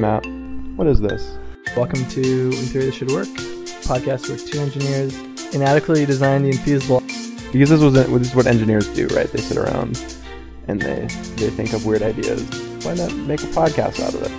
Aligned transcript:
Matt. 0.00 0.24
What 0.76 0.86
is 0.86 0.98
this? 0.98 1.36
Welcome 1.76 2.08
to 2.08 2.22
In 2.22 2.52
Theory 2.52 2.86
This 2.86 2.94
Should 2.94 3.10
Work, 3.10 3.28
podcast 3.84 4.30
where 4.30 4.38
two 4.38 4.58
engineers 4.58 5.14
inadequately 5.54 6.06
design 6.06 6.42
the 6.42 6.52
infeasible. 6.52 7.06
Because 7.52 7.68
this 7.68 7.80
was 7.80 7.92
this 7.92 8.08
is 8.08 8.34
what 8.34 8.46
engineers 8.46 8.88
do, 8.94 9.06
right? 9.08 9.30
They 9.30 9.40
sit 9.40 9.58
around 9.58 10.02
and 10.68 10.80
they 10.80 11.06
they 11.36 11.50
think 11.50 11.74
of 11.74 11.84
weird 11.84 12.02
ideas. 12.02 12.42
Why 12.82 12.94
not 12.94 13.14
make 13.14 13.42
a 13.42 13.46
podcast 13.48 14.00
out 14.00 14.14
of 14.14 14.22
it? 14.22 14.32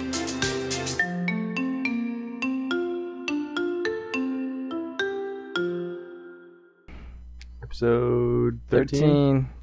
Episode 7.62 8.60
13. 8.70 9.00
13. 9.00 9.61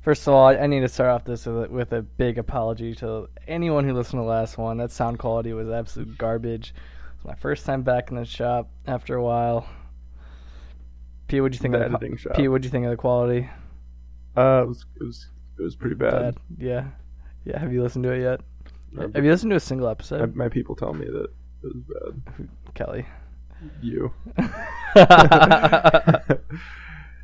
First 0.00 0.26
of 0.26 0.34
all, 0.34 0.46
I 0.46 0.66
need 0.66 0.80
to 0.80 0.88
start 0.88 1.10
off 1.10 1.24
this 1.24 1.44
with 1.44 1.64
a, 1.64 1.68
with 1.68 1.92
a 1.92 2.02
big 2.02 2.38
apology 2.38 2.94
to 2.96 3.28
anyone 3.46 3.84
who 3.84 3.92
listened 3.92 4.20
to 4.20 4.24
the 4.24 4.28
last 4.28 4.56
one. 4.56 4.78
That 4.78 4.92
sound 4.92 5.18
quality 5.18 5.52
was 5.52 5.68
absolute 5.68 6.16
garbage. 6.16 6.72
It's 7.16 7.24
my 7.24 7.34
first 7.34 7.66
time 7.66 7.82
back 7.82 8.10
in 8.10 8.16
the 8.16 8.24
shop 8.24 8.70
after 8.86 9.16
a 9.16 9.22
while. 9.22 9.68
P, 11.26 11.40
what'd 11.40 11.54
you 11.54 11.60
think 11.60 11.72
The 11.72 11.84
of 11.84 11.90
the 11.90 11.96
editing 11.96 12.16
shop. 12.16 12.36
P, 12.36 12.48
what'd 12.48 12.64
you 12.64 12.70
think 12.70 12.84
of 12.84 12.90
the 12.90 12.96
quality? 12.96 13.50
Uh, 14.36 14.62
it 14.62 14.68
was 14.68 14.86
it 15.00 15.04
was 15.04 15.26
it 15.58 15.62
was 15.62 15.74
pretty 15.74 15.96
bad. 15.96 16.12
Bad. 16.12 16.36
Yeah. 16.58 16.84
Yeah. 17.44 17.58
Have 17.58 17.72
you 17.72 17.82
listened 17.82 18.04
to 18.04 18.12
it 18.12 18.22
yet? 18.22 18.40
Have 19.14 19.24
you 19.24 19.30
listened 19.30 19.50
to 19.50 19.56
a 19.56 19.60
single 19.60 19.88
my, 19.88 19.92
episode? 19.92 20.34
my 20.36 20.48
people 20.48 20.76
tell 20.76 20.94
me 20.94 21.06
that 21.06 21.24
it 21.64 21.74
was 21.74 21.82
bad. 21.82 22.48
Kelly. 22.74 23.04
You. 23.82 24.12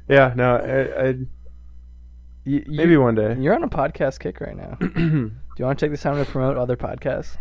yeah. 0.08 0.34
No. 0.34 0.56
I, 0.56 1.08
I 1.08 1.14
You- 2.44 2.62
you- 2.66 2.76
maybe 2.76 2.96
one 2.96 3.14
day. 3.14 3.36
You're 3.38 3.54
on 3.54 3.64
a 3.64 3.68
podcast 3.68 4.20
kick 4.20 4.40
right 4.40 4.56
now. 4.56 4.76
Do 4.80 5.30
you 5.58 5.64
want 5.64 5.78
to 5.78 5.84
take 5.86 5.90
this 5.92 6.02
time 6.02 6.22
to 6.22 6.30
promote 6.30 6.56
other 6.56 6.76
podcasts? 6.76 7.36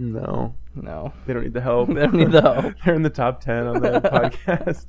no, 0.00 0.54
No. 0.76 1.12
they 1.26 1.32
don't 1.32 1.42
need 1.42 1.52
the 1.54 1.60
help. 1.60 1.88
They 1.94 1.94
don't 2.02 2.14
need 2.14 2.30
the 2.32 2.40
help. 2.42 2.74
They're 2.84 2.94
in 2.94 3.02
the 3.02 3.10
top 3.10 3.40
ten 3.40 3.66
on 3.66 3.80
the 3.80 4.00
podcast. 4.00 4.86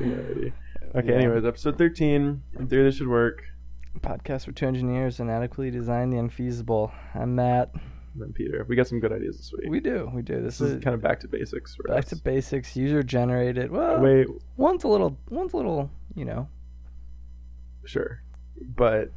You 0.00 0.06
know, 0.06 0.18
already. 0.22 0.52
okay. 0.96 1.08
Yeah. 1.08 1.14
Anyways, 1.14 1.44
episode 1.44 1.78
thirteen. 1.78 2.42
In 2.58 2.66
theory, 2.68 2.84
this 2.84 2.96
should 2.96 3.08
work. 3.08 3.42
Podcast 4.00 4.46
for 4.46 4.52
two 4.52 4.66
engineers 4.66 5.20
and 5.20 5.30
adequately 5.30 5.70
design 5.70 6.10
the 6.10 6.18
unfeasible. 6.18 6.90
I'm 7.14 7.34
Matt. 7.34 7.70
And 7.74 8.22
then 8.22 8.32
Peter. 8.32 8.64
We 8.68 8.74
got 8.76 8.86
some 8.88 9.00
good 9.00 9.12
ideas 9.12 9.36
this 9.36 9.52
week. 9.56 9.70
We 9.70 9.80
do. 9.80 10.10
We 10.14 10.22
do. 10.22 10.36
This, 10.42 10.58
this 10.58 10.68
is 10.70 10.74
is 10.78 10.84
kind 10.84 10.94
of 10.94 11.00
back 11.02 11.20
to 11.20 11.28
basics. 11.28 11.76
Back 11.86 11.98
us. 11.98 12.04
to 12.06 12.16
basics, 12.16 12.74
user 12.76 13.02
generated. 13.02 13.70
Well, 13.70 14.00
Wait, 14.00 14.26
one's 14.56 14.84
a 14.84 14.88
little, 14.88 15.16
one's 15.30 15.52
a 15.52 15.56
little, 15.56 15.90
you 16.14 16.24
know. 16.24 16.48
sure, 17.84 18.22
but 18.60 19.10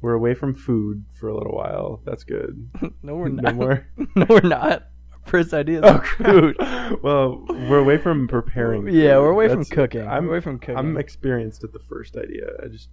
we're 0.00 0.14
away 0.14 0.34
from 0.34 0.54
food 0.54 1.04
for 1.18 1.28
a 1.28 1.36
little 1.36 1.54
while. 1.54 2.00
That's 2.04 2.24
good. 2.24 2.68
no, 3.02 3.16
we're 3.16 3.28
No 3.28 3.42
not. 3.42 3.54
more? 3.54 3.86
no, 4.14 4.26
we're 4.28 4.40
not. 4.40 4.72
Our 5.12 5.30
First 5.30 5.52
idea 5.54 5.78
is 5.78 5.84
Oh, 5.84 5.98
food. 6.24 6.56
well, 7.02 7.44
we're 7.48 7.78
away 7.80 7.98
from 7.98 8.28
preparing. 8.28 8.86
Yeah, 8.88 9.14
food. 9.14 9.22
we're 9.22 9.30
away 9.30 9.48
from 9.48 9.64
cooking. 9.64 10.06
I'm 10.06 10.26
we're 10.26 10.32
away 10.32 10.40
from 10.40 10.58
cooking. 10.58 10.76
I'm 10.76 10.96
experienced 10.96 11.64
at 11.64 11.72
the 11.72 11.80
first 11.80 12.16
idea. 12.16 12.46
I 12.62 12.68
just 12.68 12.88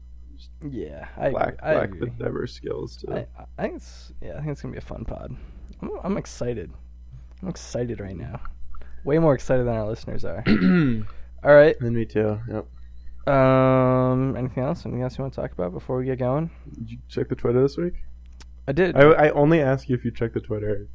yeah, 0.68 1.08
I 1.18 1.30
lack, 1.30 1.54
agree. 1.54 1.70
I 1.70 1.76
lack 1.76 2.00
the 2.00 2.08
diverse 2.08 2.54
skills 2.54 2.98
to. 2.98 3.14
I, 3.14 3.28
I 3.58 3.62
think 3.64 3.76
it's 3.76 4.12
yeah, 4.22 4.34
I 4.34 4.38
think 4.40 4.50
it's 4.50 4.62
gonna 4.62 4.72
be 4.72 4.78
a 4.80 4.82
fun 4.82 5.06
pod. 5.06 5.36
I'm, 5.82 5.92
I'm 6.04 6.18
excited. 6.18 6.72
I'm 7.42 7.50
excited 7.50 8.00
right 8.00 8.18
now. 8.18 8.42
Way 9.04 9.20
more 9.20 9.36
excited 9.36 9.68
than 9.68 9.76
our 9.76 9.86
listeners 9.88 10.26
are. 10.26 10.44
All 11.44 11.54
right. 11.54 11.76
And 11.82 11.96
me 11.96 12.06
too. 12.06 12.40
Yep. 12.50 12.66
Um. 13.28 14.36
Anything 14.36 14.64
else? 14.64 14.86
Anything 14.86 15.04
else 15.04 15.18
you 15.18 15.24
want 15.24 15.34
to 15.34 15.42
talk 15.42 15.52
about 15.54 15.72
before 15.74 15.98
we 15.98 16.06
get 16.06 16.20
going? 16.20 16.50
Did 16.78 16.92
you 16.92 16.98
check 17.08 17.30
the 17.30 17.36
Twitter 17.36 17.62
this 17.62 17.78
week? 17.78 17.94
I 18.68 18.72
did. 18.72 18.96
I, 18.96 19.02
I 19.12 19.30
only 19.32 19.62
ask 19.62 19.90
you 19.90 19.96
if 19.96 20.04
you 20.06 20.12
check 20.12 20.34
the 20.34 20.40
Twitter 20.42 20.88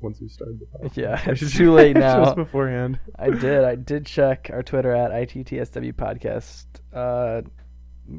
once 0.00 0.20
we 0.20 0.28
started 0.28 0.60
the 0.60 0.66
podcast. 0.66 0.96
Yeah, 0.96 1.20
it's 1.26 1.52
too 1.56 1.72
late 1.72 1.96
now. 1.96 2.24
Just 2.24 2.36
beforehand. 2.36 2.98
I 3.18 3.30
did. 3.30 3.64
I 3.64 3.74
did 3.74 4.06
check 4.06 4.50
our 4.52 4.62
Twitter 4.62 4.92
at 4.94 5.10
ITTSW 5.10 5.92
podcast. 5.94 6.64
Uh, 6.92 7.42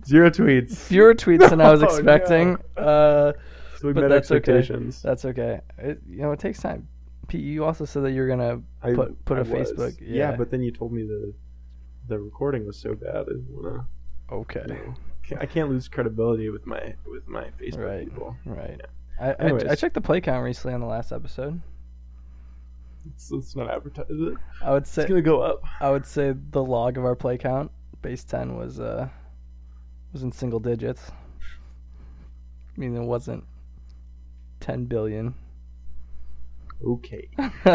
Zero 0.06 0.30
tweets. 0.30 0.78
fewer 0.78 1.14
tweets 1.14 1.50
than 1.50 1.60
I 1.60 1.70
was 1.72 1.84
Oh, 1.84 1.86
expecting. 1.88 2.58
no. 2.78 2.82
Uh, 2.84 3.34
So 3.80 3.88
we 3.88 3.94
but 3.94 4.02
met 4.04 4.10
that's 4.10 4.32
okay. 4.32 4.38
expectations. 4.38 5.02
that's 5.02 5.26
okay. 5.26 5.60
It, 5.78 6.00
you 6.08 6.22
know, 6.22 6.32
it 6.32 6.40
takes 6.40 6.62
time. 6.62 6.88
Pete, 7.28 7.44
you 7.44 7.66
also 7.66 7.84
said 7.86 8.04
that 8.04 8.12
you're 8.12 8.28
gonna 8.28 8.62
I 8.82 8.94
put- 8.94 9.26
put 9.26 9.38
I 9.38 9.42
a 9.42 9.44
was. 9.44 9.72
Facebook- 9.74 9.98
Yeah. 10.00 10.32
yeah. 10.32 10.36
but 10.38 10.50
then 10.52 10.62
you 10.62 10.72
told 10.72 10.94
me 10.94 11.04
the 11.04 11.34
the 12.12 12.20
recording 12.20 12.66
was 12.66 12.78
so 12.78 12.94
bad. 12.94 13.16
I 13.16 13.24
didn't 13.24 13.48
wanna. 13.50 13.88
okay. 14.32 14.64
You 14.68 14.74
know, 14.76 15.42
I 15.42 15.46
can't 15.46 15.70
lose 15.70 15.88
credibility 15.88 16.50
with 16.50 16.66
my 16.68 16.94
with 17.06 17.28
my 17.28 17.46
Facebook 17.60 17.86
Right. 17.86 18.04
people. 18.10 18.36
Right. 18.46 18.80
Yeah. 19.20 19.34
I, 19.40 19.48
I, 19.48 19.72
I 19.72 19.76
checked 19.76 19.94
the 19.94 20.02
play 20.02 20.20
count 20.20 20.44
recently 20.44 20.74
on 20.74 20.82
the 20.82 20.88
last 20.88 21.12
episode. 21.12 21.62
Let's, 23.06 23.32
let's 23.32 23.56
not 23.56 23.70
advertise 23.72 24.06
it. 24.10 24.34
I 24.62 24.72
would 24.72 24.86
say 24.88 25.04
It's 25.04 25.10
gonna 25.10 25.22
go 25.22 25.42
up. 25.42 25.62
I 25.80 25.90
would 25.92 26.06
say 26.06 26.34
the 26.52 26.64
log 26.64 26.98
of 26.98 27.06
our 27.06 27.16
play 27.16 27.38
count, 27.38 27.72
base 28.02 28.24
ten, 28.24 28.56
was 28.58 28.80
uh 28.80 29.10
was 30.12 30.24
in 30.24 30.32
single 30.32 30.60
digits. 30.60 31.12
I 32.76 32.80
mean, 32.80 32.96
it 32.96 33.02
wasn't 33.06 33.44
ten 34.60 34.86
billion. 34.86 35.36
Okay. 36.86 37.30
All 37.38 37.44
right, 37.46 37.54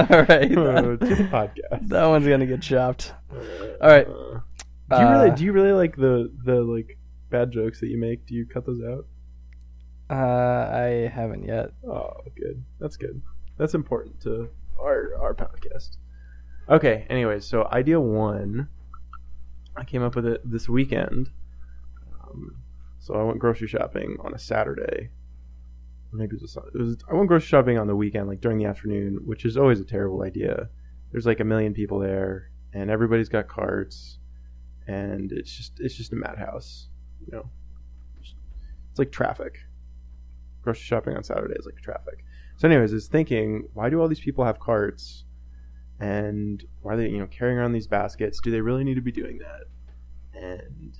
to 0.49 0.55
the 0.55 0.99
that, 0.99 1.31
podcast. 1.31 1.89
that 1.89 2.07
one's 2.07 2.27
gonna 2.27 2.47
get 2.47 2.63
chopped. 2.63 3.15
All 3.33 3.89
right. 3.89 4.07
Uh, 4.07 4.41
do 4.91 5.03
you 5.03 5.09
really 5.09 5.31
Uh, 5.31 5.35
do 5.35 5.45
you 5.45 5.53
really 5.53 5.73
like 5.73 5.97
the 5.97 6.33
the 6.45 6.61
like 6.63 6.99
bad 7.31 7.51
jokes 7.53 7.81
that 7.81 7.89
you 7.89 7.99
make? 7.99 8.27
Do 8.27 8.35
you 8.35 8.47
cut 8.47 8.67
those 8.67 8.81
out? 8.83 9.07
Uh, 10.09 10.71
I 10.73 11.11
haven't 11.13 11.45
yet. 11.45 11.73
Oh, 11.85 12.13
good. 12.37 12.65
That's 12.79 12.97
good. 12.97 13.21
That's 13.59 13.75
important 13.75 14.21
to 14.23 14.49
our 14.79 15.17
our 15.21 15.35
podcast. 15.35 15.97
Okay. 16.69 17.07
Anyways, 17.09 17.45
so 17.45 17.69
idea 17.73 18.01
one, 18.01 18.69
I 19.77 19.85
came 19.85 20.03
up 20.03 20.15
with 20.17 20.27
it 20.27 20.41
this 20.49 20.69
weekend. 20.69 21.31
Um, 22.23 22.57
so 22.99 23.15
I 23.15 23.23
went 23.23 23.39
grocery 23.39 23.69
shopping 23.69 24.17
on 24.21 24.35
a 24.35 24.39
Saturday. 24.39 25.11
Maybe 26.13 26.37
it 26.37 26.43
was, 26.43 26.57
a, 26.57 26.61
it 26.61 26.79
was. 26.79 26.97
I 27.11 27.15
went 27.15 27.29
grocery 27.29 27.47
shopping 27.47 27.79
on 27.79 27.87
the 27.87 27.97
weekend, 27.97 28.29
like 28.29 28.41
during 28.41 28.59
the 28.59 28.65
afternoon, 28.65 29.21
which 29.25 29.45
is 29.45 29.57
always 29.57 29.81
a 29.81 29.85
terrible 29.85 30.23
idea. 30.23 30.69
There's 31.13 31.27
like 31.27 31.41
a 31.41 31.45
million 31.45 31.75
people 31.75 31.99
there, 31.99 32.51
and 32.73 32.91
everybody's 32.91 33.29
got 33.29 33.49
carts, 33.49 34.19
and 34.87 35.33
it's 35.33 35.55
just 35.55 35.81
it's 35.81 35.95
just 35.95 36.13
a 36.13 36.17
madhouse. 36.17 36.89
You 37.27 37.37
know, 37.37 37.51
it's 38.21 38.99
like 38.99 39.13
traffic 39.13 39.59
grocery 40.67 40.83
shopping 40.83 41.17
on 41.17 41.23
Saturday 41.23 41.55
is 41.57 41.65
like 41.65 41.81
traffic. 41.81 42.25
So, 42.57 42.69
anyways, 42.69 42.93
I 42.93 42.95
was 42.97 43.07
thinking, 43.07 43.69
why 43.75 43.89
do 43.89 44.01
all 44.01 44.09
these 44.09 44.21
people 44.21 44.45
have 44.45 44.59
carts, 44.59 45.25
and 46.01 46.63
why 46.83 46.95
are 46.95 46.97
they, 46.97 47.09
you 47.09 47.19
know, 47.19 47.29
carrying 47.29 47.57
around 47.57 47.73
these 47.73 47.87
baskets? 47.87 48.41
Do 48.41 48.51
they 48.51 48.61
really 48.61 48.83
need 48.83 48.97
to 48.97 49.01
be 49.01 49.13
doing 49.13 49.39
that? 49.39 50.43
And 50.43 50.99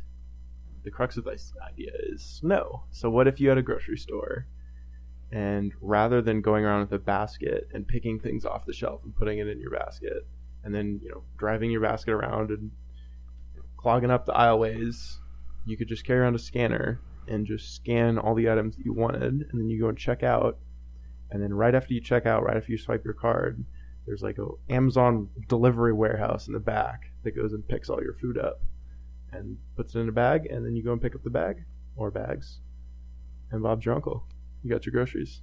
the 0.85 0.91
crux 0.91 1.17
of 1.17 1.25
this 1.25 1.53
idea 1.69 1.91
is 2.11 2.41
no. 2.45 2.85
So, 2.93 3.11
what 3.11 3.27
if 3.27 3.41
you 3.41 3.49
had 3.49 3.59
a 3.59 3.63
grocery 3.63 3.99
store, 3.99 4.47
and 5.33 5.73
rather 5.81 6.23
than 6.23 6.41
going 6.41 6.65
around 6.65 6.81
with 6.81 6.93
a 6.93 6.99
basket 6.99 7.69
and 7.73 7.87
picking 7.87 8.19
things 8.19 8.45
off 8.45 8.67
the 8.67 8.73
shelf 8.73 9.01
and 9.05 9.15
putting 9.17 9.39
it 9.39 9.49
in 9.49 9.61
your 9.61 9.71
basket, 9.71 10.27
and 10.65 10.75
then 10.75 11.01
you 11.03 11.11
know 11.11 11.23
driving 11.37 11.71
your 11.71 11.81
basket 11.81 12.13
around 12.13 12.51
and 12.51 12.71
clogging 13.77 14.11
up 14.11 14.27
the 14.27 14.33
aisleways, 14.33 15.17
you 15.65 15.77
could 15.77 15.89
just 15.89 16.05
carry 16.05 16.21
around 16.21 16.35
a 16.35 16.39
scanner 16.39 17.01
and 17.29 17.47
just 17.47 17.75
scan 17.75 18.19
all 18.19 18.35
the 18.35 18.51
items 18.51 18.77
that 18.77 18.85
you 18.85 18.93
wanted, 18.93 19.23
and 19.23 19.53
then 19.53 19.69
you 19.69 19.81
go 19.81 19.89
and 19.89 19.99
check 19.99 20.23
out. 20.23 20.59
And 21.31 21.43
then 21.43 21.53
right 21.53 21.75
after 21.75 21.93
you 21.93 22.01
check 22.01 22.25
out, 22.25 22.45
right 22.45 22.57
after 22.57 22.71
you 22.71 22.79
swipe 22.79 23.05
your 23.05 23.15
card, 23.15 23.65
there's 24.07 24.23
like 24.23 24.39
a 24.39 24.47
Amazon 24.71 25.29
delivery 25.49 25.93
warehouse 25.93 26.47
in 26.47 26.53
the 26.53 26.61
back 26.61 27.11
that 27.25 27.35
goes 27.35 27.53
and 27.53 27.67
picks 27.67 27.91
all 27.91 28.01
your 28.01 28.15
food 28.15 28.39
up 28.39 28.61
and 29.33 29.59
puts 29.75 29.95
it 29.95 30.01
in 30.01 30.09
a 30.09 30.13
bag, 30.13 30.47
and 30.47 30.65
then 30.65 30.77
you 30.77 30.85
go 30.85 30.93
and 30.93 31.03
pick 31.03 31.15
up 31.17 31.25
the 31.25 31.31
bag 31.31 31.65
or 31.97 32.11
bags, 32.11 32.61
and 33.51 33.63
Bob's 33.63 33.85
your 33.85 33.97
uncle. 33.97 34.25
You 34.67 34.73
got 34.73 34.85
your 34.85 34.93
groceries. 34.93 35.43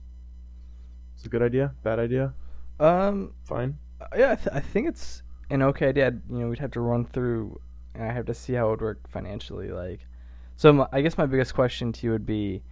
It's 1.16 1.26
a 1.26 1.30
good 1.30 1.42
idea. 1.42 1.74
Bad 1.82 1.98
idea. 1.98 2.34
Um, 2.78 3.32
Fine. 3.46 3.78
yeah, 4.18 4.34
I, 4.34 4.36
th- 4.36 4.50
I 4.52 4.60
think 4.60 4.90
it's 4.90 5.24
an 5.50 5.62
okay 5.62 5.88
idea. 5.88 6.14
You 6.30 6.40
know, 6.40 6.48
we'd 6.50 6.60
have 6.60 6.72
to 6.72 6.82
run 6.82 7.06
through, 7.06 7.58
and 7.96 8.04
I 8.04 8.12
have 8.12 8.26
to 8.26 8.34
see 8.34 8.52
how 8.52 8.68
it 8.68 8.72
would 8.72 8.82
work 8.82 9.10
financially. 9.10 9.70
Like, 9.70 10.06
so 10.58 10.74
my, 10.74 10.88
I 10.92 11.00
guess 11.00 11.18
my 11.18 11.26
biggest 11.26 11.54
question 11.54 11.94
to 11.94 12.06
you 12.06 12.12
would 12.12 12.26
be, 12.26 12.64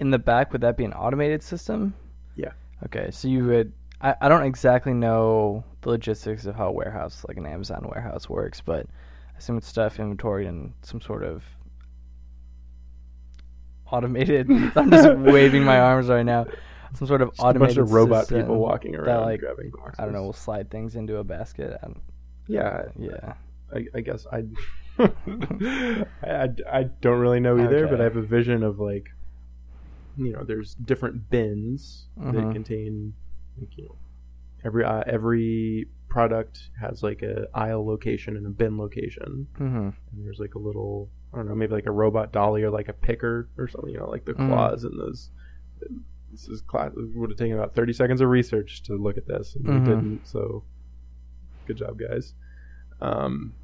in 0.00 0.10
the 0.10 0.18
back, 0.18 0.52
would 0.52 0.62
that 0.62 0.76
be 0.76 0.84
an 0.84 0.94
automated 0.94 1.44
system? 1.44 1.94
Yeah. 2.34 2.50
Okay, 2.84 3.12
so 3.12 3.28
you 3.28 3.44
would. 3.44 3.72
I, 4.00 4.16
I 4.20 4.28
don't 4.28 4.42
exactly 4.42 4.94
know 4.94 5.62
the 5.82 5.90
logistics 5.90 6.44
of 6.44 6.56
how 6.56 6.70
a 6.70 6.72
warehouse, 6.72 7.24
like 7.28 7.36
an 7.36 7.46
Amazon 7.46 7.88
warehouse, 7.88 8.28
works, 8.28 8.60
but 8.60 8.84
I 9.32 9.38
assume 9.38 9.58
it's 9.58 9.68
stuff 9.68 10.00
inventory 10.00 10.48
and 10.48 10.72
some 10.82 11.00
sort 11.00 11.22
of 11.22 11.44
automated. 13.92 14.48
I'm 14.76 14.90
just 14.90 15.16
waving 15.18 15.62
my 15.64 15.78
arms 15.78 16.08
right 16.08 16.24
now. 16.24 16.46
Some 16.94 17.08
sort 17.08 17.22
of 17.22 17.30
Just 17.30 17.40
a 17.40 17.44
automated 17.44 17.76
bunch 17.76 17.88
of 17.88 17.92
robot 17.92 18.28
people 18.28 18.56
walking 18.58 18.94
around 18.96 19.22
like, 19.22 19.40
grabbing 19.40 19.70
boxes. 19.70 19.96
I 19.98 20.04
don't 20.04 20.12
know. 20.12 20.22
We'll 20.24 20.32
slide 20.32 20.70
things 20.70 20.96
into 20.96 21.16
a 21.18 21.24
basket. 21.24 21.78
And, 21.82 22.00
Yeah, 22.46 22.82
yeah. 22.98 23.34
I, 23.74 23.86
I 23.94 24.00
guess 24.00 24.26
I, 24.30 24.44
I, 26.22 26.48
I 26.70 26.82
don't 27.00 27.18
really 27.18 27.40
know 27.40 27.58
either, 27.58 27.86
but 27.88 28.00
I 28.00 28.04
have 28.04 28.16
a 28.16 28.22
vision 28.22 28.62
of 28.62 28.78
like, 28.78 29.08
you 30.16 30.32
know, 30.32 30.44
there's 30.44 30.74
different 30.74 31.30
bins 31.30 32.06
that 32.18 32.34
Mhm. 32.34 32.52
contain 32.52 33.14
like, 33.58 33.76
you 33.76 33.84
know, 33.84 33.96
every 34.64 34.84
uh, 34.84 35.02
every 35.06 35.86
product 36.08 36.68
has 36.78 37.02
like 37.02 37.22
a 37.22 37.46
aisle 37.54 37.86
location 37.86 38.36
and 38.36 38.46
a 38.46 38.50
bin 38.50 38.76
location, 38.76 39.46
Mm-hmm. 39.54 39.88
and 40.12 40.24
there's 40.26 40.38
like 40.38 40.54
a 40.54 40.58
little 40.58 41.08
I 41.32 41.36
don't 41.36 41.48
know 41.48 41.54
maybe 41.54 41.72
like 41.72 41.86
a 41.86 41.90
robot 41.92 42.32
dolly 42.32 42.62
or 42.62 42.70
like 42.70 42.88
a 42.88 42.92
picker 42.92 43.48
or 43.56 43.68
something. 43.68 43.90
You 43.90 43.98
know, 44.00 44.10
like 44.10 44.24
the 44.24 44.34
Mm. 44.34 44.48
claws 44.48 44.84
and 44.84 44.98
those. 44.98 45.30
This 46.30 46.48
is 46.48 46.60
class. 46.62 46.92
It 46.96 47.16
would 47.16 47.30
have 47.30 47.38
taken 47.38 47.56
about 47.56 47.74
thirty 47.74 47.92
seconds 47.92 48.20
of 48.20 48.28
research 48.28 48.82
to 48.84 48.94
look 48.96 49.16
at 49.18 49.26
this, 49.26 49.54
and 49.56 49.64
Mhm. 49.66 49.74
we 49.80 49.80
didn't. 49.80 50.26
So, 50.26 50.64
good 51.66 51.76
job, 51.76 51.98
guys. 51.98 52.34
Um, 53.00 53.54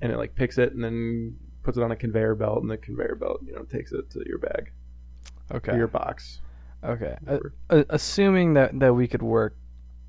and 0.00 0.12
it 0.12 0.16
like 0.16 0.34
picks 0.34 0.58
it 0.58 0.72
and 0.72 0.82
then 0.82 1.36
puts 1.62 1.76
it 1.78 1.82
on 1.84 1.90
a 1.92 1.96
conveyor 1.96 2.34
belt, 2.36 2.62
and 2.62 2.70
the 2.70 2.78
conveyor 2.78 3.16
belt, 3.16 3.42
you 3.44 3.52
know, 3.54 3.62
takes 3.64 3.92
it 3.92 4.08
to 4.10 4.22
your 4.26 4.38
bag 4.38 4.72
Okay. 5.52 5.76
your 5.76 5.88
box. 5.88 6.40
okay. 6.84 7.16
Uh, 7.70 7.84
assuming 7.90 8.54
that 8.54 8.78
that 8.78 8.94
we 8.94 9.06
could 9.08 9.22
work 9.22 9.56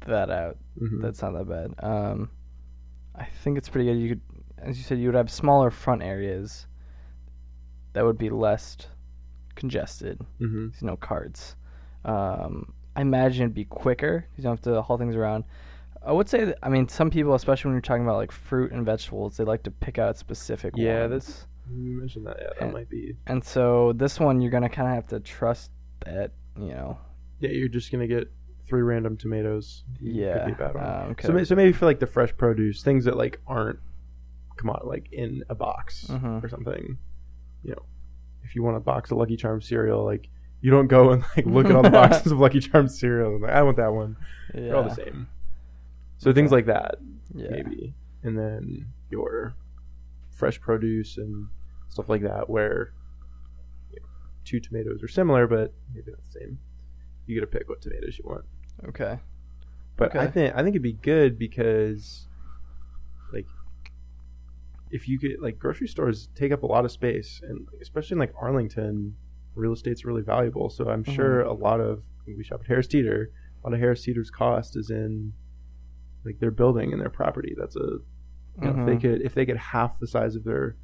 that 0.06 0.30
out, 0.30 0.58
Mhm. 0.80 1.02
that's 1.02 1.22
not 1.22 1.34
that 1.34 1.48
bad. 1.50 1.74
Um, 1.84 2.30
I 3.16 3.26
think 3.26 3.58
it's 3.58 3.68
pretty 3.70 3.86
good. 3.92 4.00
You 4.00 4.10
could, 4.10 4.22
as 4.64 4.78
you 4.78 4.84
said, 4.84 5.00
you 5.00 5.08
would 5.08 5.16
have 5.16 5.30
smaller 5.32 5.70
front 5.72 6.02
areas 6.04 6.68
that 7.94 8.06
would 8.06 8.18
be 8.18 8.30
less 8.30 8.78
congested. 9.56 10.20
Mhm. 10.40 10.72
There's 10.72 10.84
no 10.84 10.96
carts. 10.96 11.56
Um, 12.06 12.74
I 12.96 13.02
imagine 13.02 13.44
it'd 13.44 13.54
be 13.54 13.66
quicker. 13.66 14.26
You 14.36 14.44
don't 14.44 14.52
have 14.54 14.62
to 14.74 14.82
haul 14.82 14.98
things 14.98 15.16
around. 15.16 15.44
I 16.02 16.12
would 16.14 16.30
say 16.30 16.46
that, 16.46 16.58
I 16.64 16.70
mean, 16.70 16.88
some 16.88 17.10
people, 17.10 17.34
especially 17.34 17.70
when 17.70 17.76
you're 17.76 17.82
talking 17.82 18.04
about 18.04 18.16
like 18.18 18.32
fruit 18.32 18.72
and 18.72 18.86
vegetables, 18.86 19.36
they 19.38 19.44
like 19.44 19.64
to 19.64 19.72
pick 19.72 19.98
out 19.98 20.18
specific 20.18 20.74
Yeah, 20.78 21.02
ones. 21.08 21.12
that's- 21.12 21.48
You 21.72 22.00
mentioned 22.00 22.26
that. 22.26 22.38
Yeah, 22.40 22.48
that 22.48 22.62
And- 22.64 22.74
might 22.74 22.90
be. 22.90 23.16
And 23.28 23.44
so 23.44 23.94
this 23.94 24.20
one, 24.20 24.42
you're 24.42 24.50
gonna 24.52 24.70
kind 24.70 24.88
of 24.88 24.96
have 24.96 25.08
to 25.08 25.20
trust 25.20 25.72
that, 26.06 26.32
you 26.58 26.70
know. 26.70 26.98
Yeah, 27.40 27.50
you're 27.52 27.68
just 27.70 27.92
gonna 27.92 28.08
get 28.08 28.32
three 28.66 28.82
random 28.82 29.18
tomatoes. 29.18 29.84
Yeah. 30.00 30.40
Could 30.40 30.46
be 30.46 30.52
a 30.54 30.56
bad 30.68 30.76
one. 30.76 30.86
um, 31.10 31.16
So, 31.22 31.44
so 31.44 31.56
maybe 31.56 31.72
for 31.74 31.86
like 31.86 32.00
the 32.00 32.08
fresh 32.08 32.36
produce, 32.38 32.82
things 32.82 33.06
that 33.06 33.18
like 33.18 33.40
aren't 33.46 33.80
come 34.60 34.70
on 34.70 34.82
like 34.84 35.08
in 35.12 35.44
a 35.50 35.56
box 35.56 36.06
Mhm. 36.10 36.44
or 36.44 36.50
something. 36.50 36.98
You 37.64 37.72
know, 37.72 37.84
if 38.44 38.56
you 38.56 38.64
want 38.64 38.78
a 38.78 38.82
box 38.82 39.10
of 39.12 39.18
Lucky 39.18 39.38
Charms 39.38 39.68
cereal, 39.68 40.04
like 40.04 40.28
you 40.62 40.70
don't 40.72 40.88
go 40.88 41.12
and 41.12 41.24
like 41.36 41.46
look 41.46 41.66
at 41.68 41.76
all 41.76 41.84
the 41.84 41.90
boxes 42.02 42.32
of 42.32 42.40
Lucky 42.40 42.60
Charms 42.60 43.00
cereal 43.00 43.34
and 43.36 43.42
like 43.42 43.52
I 43.52 43.62
want 43.64 43.78
that 43.78 43.94
one. 43.94 44.18
They're 44.54 44.76
all 44.76 44.84
the 44.84 44.94
same. 44.96 45.28
So 46.18 46.34
things 46.34 46.52
like 46.52 46.66
that, 46.66 46.96
Yeah. 47.34 47.48
maybe, 47.52 47.94
and 48.24 48.38
then 48.38 48.88
your 49.10 49.54
fresh 50.32 50.60
produce 50.60 51.18
and 51.18 51.48
stuff 51.88 52.10
like 52.10 52.22
that, 52.24 52.50
where 52.50 52.94
you 53.92 54.00
know, 54.02 54.08
two 54.44 54.60
tomatoes 54.60 55.02
are 55.04 55.08
similar, 55.08 55.48
but 55.48 55.74
maybe 55.94 56.12
not 56.12 56.20
the 56.24 56.40
same. 56.40 56.60
You 57.26 57.36
get 57.40 57.42
to 57.42 57.58
pick 57.60 57.70
what 57.70 57.82
tomatoes 57.82 58.18
you 58.20 58.26
want. 58.28 58.44
Okay. 58.90 59.20
But 59.96 60.16
I 60.16 60.24
Okay. 60.26 60.32
think 60.32 60.56
I 60.56 60.64
think 60.64 60.70
it'd 60.76 60.82
be 60.82 60.94
good 60.94 61.38
because, 61.40 62.28
if 64.92 65.08
you 65.08 65.20
get 65.20 65.42
like 65.42 65.60
grocery 65.60 65.88
stores 65.88 66.30
take 66.36 66.52
up 66.52 66.64
a 66.64 66.66
lot 66.68 66.86
of 66.86 66.92
space, 66.92 67.42
and 67.48 67.68
especially 67.82 68.16
in 68.16 68.20
like 68.20 68.34
Arlington, 68.40 69.16
real 69.56 69.74
estate's 69.74 70.06
really 70.06 70.22
valuable. 70.22 70.70
So 70.70 70.90
I'm 70.90 71.04
Mhm. 71.04 71.14
sure 71.16 71.42
a 71.42 71.54
lot 71.54 71.80
of 71.80 72.04
we 72.26 72.44
shop 72.44 72.62
at 72.62 72.68
Harris 72.68 72.88
Teeter. 72.88 73.32
A 73.64 73.68
lot 73.68 73.74
of 73.74 73.80
Harris 73.80 74.04
Teeter's 74.04 74.30
cost 74.30 74.78
is 74.78 74.90
in 74.90 75.34
like 76.26 76.40
their 76.40 76.52
building 76.52 76.92
and 76.94 77.02
their 77.02 77.10
property. 77.10 77.56
That's 77.58 77.76
a 77.76 77.80
you 78.62 78.68
know, 78.68 78.72
if 78.72 78.86
they 78.86 78.96
Mhm. 78.98 79.02
could 79.02 79.22
if 79.22 79.34
they 79.34 79.46
could 79.46 79.58
half 79.58 80.00
the 80.00 80.08
size 80.08 80.36
of 80.36 80.44
their 80.44 80.76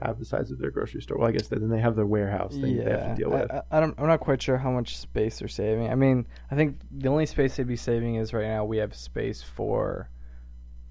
half 0.00 0.18
the 0.18 0.24
size 0.24 0.50
of 0.52 0.58
their 0.58 0.70
grocery 0.70 1.00
store. 1.02 1.18
Well, 1.18 1.28
I 1.28 1.32
guess 1.32 1.48
then 1.48 1.68
they 1.68 1.80
have 1.80 1.96
their 1.96 2.06
warehouse 2.06 2.56
thing 2.56 2.76
that 2.76 2.84
they 2.84 2.90
have 2.92 3.16
to 3.16 3.20
deal 3.22 3.30
with. 3.30 3.50
I, 3.50 3.62
I 3.72 3.80
don't, 3.80 3.98
I'm 3.98 4.06
not 4.06 4.20
quite 4.20 4.40
sure 4.40 4.56
how 4.58 4.70
much 4.70 4.96
space 4.96 5.40
they're 5.40 5.48
saving. 5.48 5.90
I 5.90 5.96
mean, 5.96 6.24
I 6.50 6.54
think 6.54 6.78
the 6.92 7.08
only 7.08 7.26
space 7.26 7.56
they'd 7.56 7.66
be 7.66 7.74
saving 7.76 8.14
is 8.14 8.32
right 8.32 8.46
now 8.46 8.64
we 8.64 8.76
have 8.76 8.94
space 8.94 9.42
for 9.42 10.08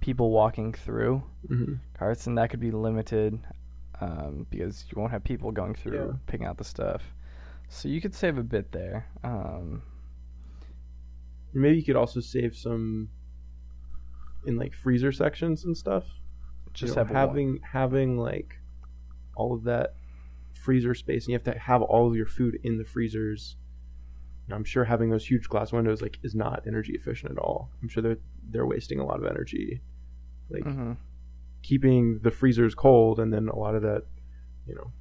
people 0.08 0.32
walking 0.32 0.72
through 0.72 1.22
hmm 1.50 1.74
carts, 1.94 2.28
and 2.28 2.38
that 2.38 2.50
could 2.50 2.62
be 2.62 2.72
limited 2.72 3.38
um, 4.00 4.48
because 4.50 4.86
you 4.90 4.98
won't 5.00 5.12
have 5.12 5.22
people 5.22 5.52
going 5.52 5.76
through 5.76 6.08
Yeah. 6.12 6.14
picking 6.28 6.48
out 6.48 6.58
the 6.58 6.64
stuff. 6.64 7.02
So 7.68 7.90
you 7.90 8.00
could 8.00 8.16
save 8.16 8.38
a 8.38 8.44
bit 8.44 8.72
there. 8.72 9.06
Um, 9.26 9.82
Maybe 11.54 11.76
you 11.78 11.84
could 11.84 11.98
also 11.98 12.22
save 12.22 12.56
some 12.56 13.10
in 14.46 14.56
like 14.56 14.74
freezer 14.74 15.12
sections 15.12 15.66
and 15.66 15.76
stuff. 15.76 16.06
just 16.74 16.92
you 16.92 16.96
know, 16.96 16.96
have 17.02 17.10
one- 17.10 17.16
having 17.18 17.60
having 17.64 18.18
like 18.18 18.60
all 19.36 19.54
of 19.54 19.64
that 19.64 19.96
freezer 20.54 20.94
space, 20.96 21.26
and 21.26 21.30
you 21.32 21.34
have 21.36 21.44
to 21.54 21.60
have 21.60 21.82
all 21.82 22.08
of 22.08 22.16
your 22.16 22.28
food 22.28 22.60
in 22.64 22.78
the 22.78 22.86
freezers. 22.86 23.58
And 24.46 24.56
I'm 24.56 24.64
sure 24.64 24.86
having 24.86 25.10
those 25.10 25.26
huge 25.26 25.50
glass 25.50 25.74
windows 25.74 26.02
like 26.02 26.18
is 26.24 26.34
not 26.34 26.64
energy 26.66 26.94
efficient 26.94 27.32
at 27.34 27.38
all. 27.40 27.70
I'm 27.82 27.90
sure 27.90 28.02
they're 28.04 28.18
they're 28.52 28.66
wasting 28.68 29.00
a 29.02 29.06
lot 29.06 29.20
of 29.20 29.26
energy, 29.26 29.82
like 30.50 30.64
Mhm. 30.64 30.98
keeping 31.64 32.20
the 32.20 32.32
freezers 32.32 32.74
cold, 32.76 33.20
and 33.20 33.32
then 33.34 33.48
a 33.50 33.56
lot 33.56 33.76
of 33.76 33.82
that, 33.84 34.04
you 34.68 34.76
know, 34.76 34.92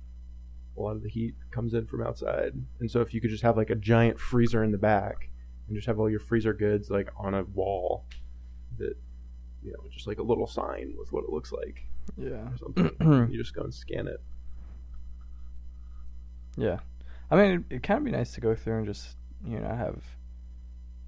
a 0.76 0.80
lot 0.80 0.96
of 0.96 1.02
the 1.02 1.08
heat 1.08 1.34
comes 1.50 1.74
in 1.74 1.86
from 1.86 2.02
outside. 2.02 2.52
And 2.80 2.90
so 2.90 3.00
if 3.00 3.14
you 3.14 3.20
could 3.20 3.30
just 3.30 3.42
have 3.42 3.56
like 3.56 3.70
a 3.70 3.74
giant 3.76 4.18
freezer 4.20 4.62
in 4.64 4.72
the 4.72 4.78
back, 4.78 5.30
and 5.68 5.74
just 5.76 5.86
have 5.86 5.98
all 5.98 6.08
your 6.10 6.20
freezer 6.20 6.52
goods 6.52 6.90
like 6.90 7.08
on 7.16 7.34
a 7.34 7.42
wall, 7.44 8.04
that 8.78 8.94
you 9.62 9.72
know, 9.72 9.88
just 9.90 10.06
like 10.06 10.18
a 10.18 10.22
little 10.22 10.46
sign 10.46 10.94
with 10.98 11.10
what 11.12 11.24
it 11.24 11.30
looks 11.30 11.50
like 11.52 11.84
Yeah. 12.16 12.48
or 12.52 12.56
something. 12.58 13.28
you 13.32 13.38
just 13.38 13.54
go 13.54 13.62
and 13.62 13.74
scan 13.74 14.06
it. 14.06 14.20
Yeah, 16.56 16.78
I 17.30 17.36
mean, 17.36 17.66
it, 17.70 17.76
it 17.76 17.82
kind 17.82 17.98
of 17.98 18.04
be 18.04 18.10
nice 18.12 18.32
to 18.32 18.40
go 18.40 18.54
through 18.54 18.78
and 18.78 18.86
just 18.86 19.16
you 19.44 19.58
know 19.60 19.68
have. 19.68 20.02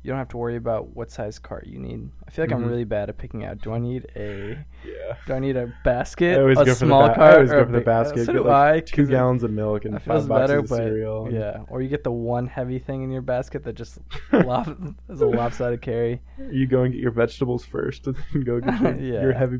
You 0.02 0.10
don't 0.10 0.18
have 0.18 0.28
to 0.28 0.36
worry 0.36 0.56
about 0.56 0.94
what 0.96 1.10
size 1.10 1.38
cart 1.40 1.66
you 1.66 1.78
need. 1.78 2.08
I 2.26 2.30
feel 2.30 2.44
like 2.44 2.52
I'm 2.52 2.62
Mhm. 2.64 2.68
really 2.68 2.84
bad 2.84 3.08
at 3.08 3.18
picking 3.18 3.44
out. 3.44 3.58
Do 3.58 3.72
I 3.72 3.78
need 3.78 4.06
a 4.14 4.64
Yeah. 4.84 5.16
Do 5.26 5.34
I 5.34 5.38
need 5.40 5.56
a 5.56 5.72
basket? 5.84 6.38
I 6.38 6.40
always 6.40 6.58
a 6.58 6.64
go 6.64 6.72
for 6.74 6.78
the 6.80 6.86
small 6.86 7.06
ba- 7.08 7.12
I 7.12 7.16
cart? 7.16 7.34
always 7.34 7.50
or 7.52 7.54
go 7.60 7.66
for 7.66 7.72
the 7.72 7.80
uh, 7.80 7.84
basket. 7.84 8.26
So 8.26 8.32
do 8.32 8.44
like 8.44 8.74
I. 8.74 8.80
two 8.80 9.06
gallons 9.06 9.42
of 9.42 9.50
milk 9.50 9.84
and 9.84 9.94
five 10.00 10.28
boxes 10.28 10.28
better, 10.28 10.58
of 10.60 10.68
cereal. 10.68 11.28
yeah. 11.32 11.64
Or 11.68 11.82
you 11.82 11.88
get 11.88 12.04
the 12.04 12.12
one 12.12 12.46
heavy 12.46 12.78
thing 12.78 13.02
in 13.02 13.10
your 13.10 13.22
basket 13.22 13.64
that 13.64 13.74
just 13.74 13.98
lop, 14.32 14.68
is 15.08 15.20
a 15.20 15.26
lopsided 15.26 15.82
carry. 15.82 16.22
You 16.50 16.66
go 16.68 16.84
and 16.84 16.92
get 16.92 17.02
your 17.02 17.10
vegetables 17.12 17.64
first, 17.64 18.06
and 18.06 18.16
then 18.32 18.44
go 18.44 18.60
get 18.60 18.80
your, 18.80 18.94
Yeah. 19.14 19.22
your 19.22 19.32
heavy, 19.32 19.58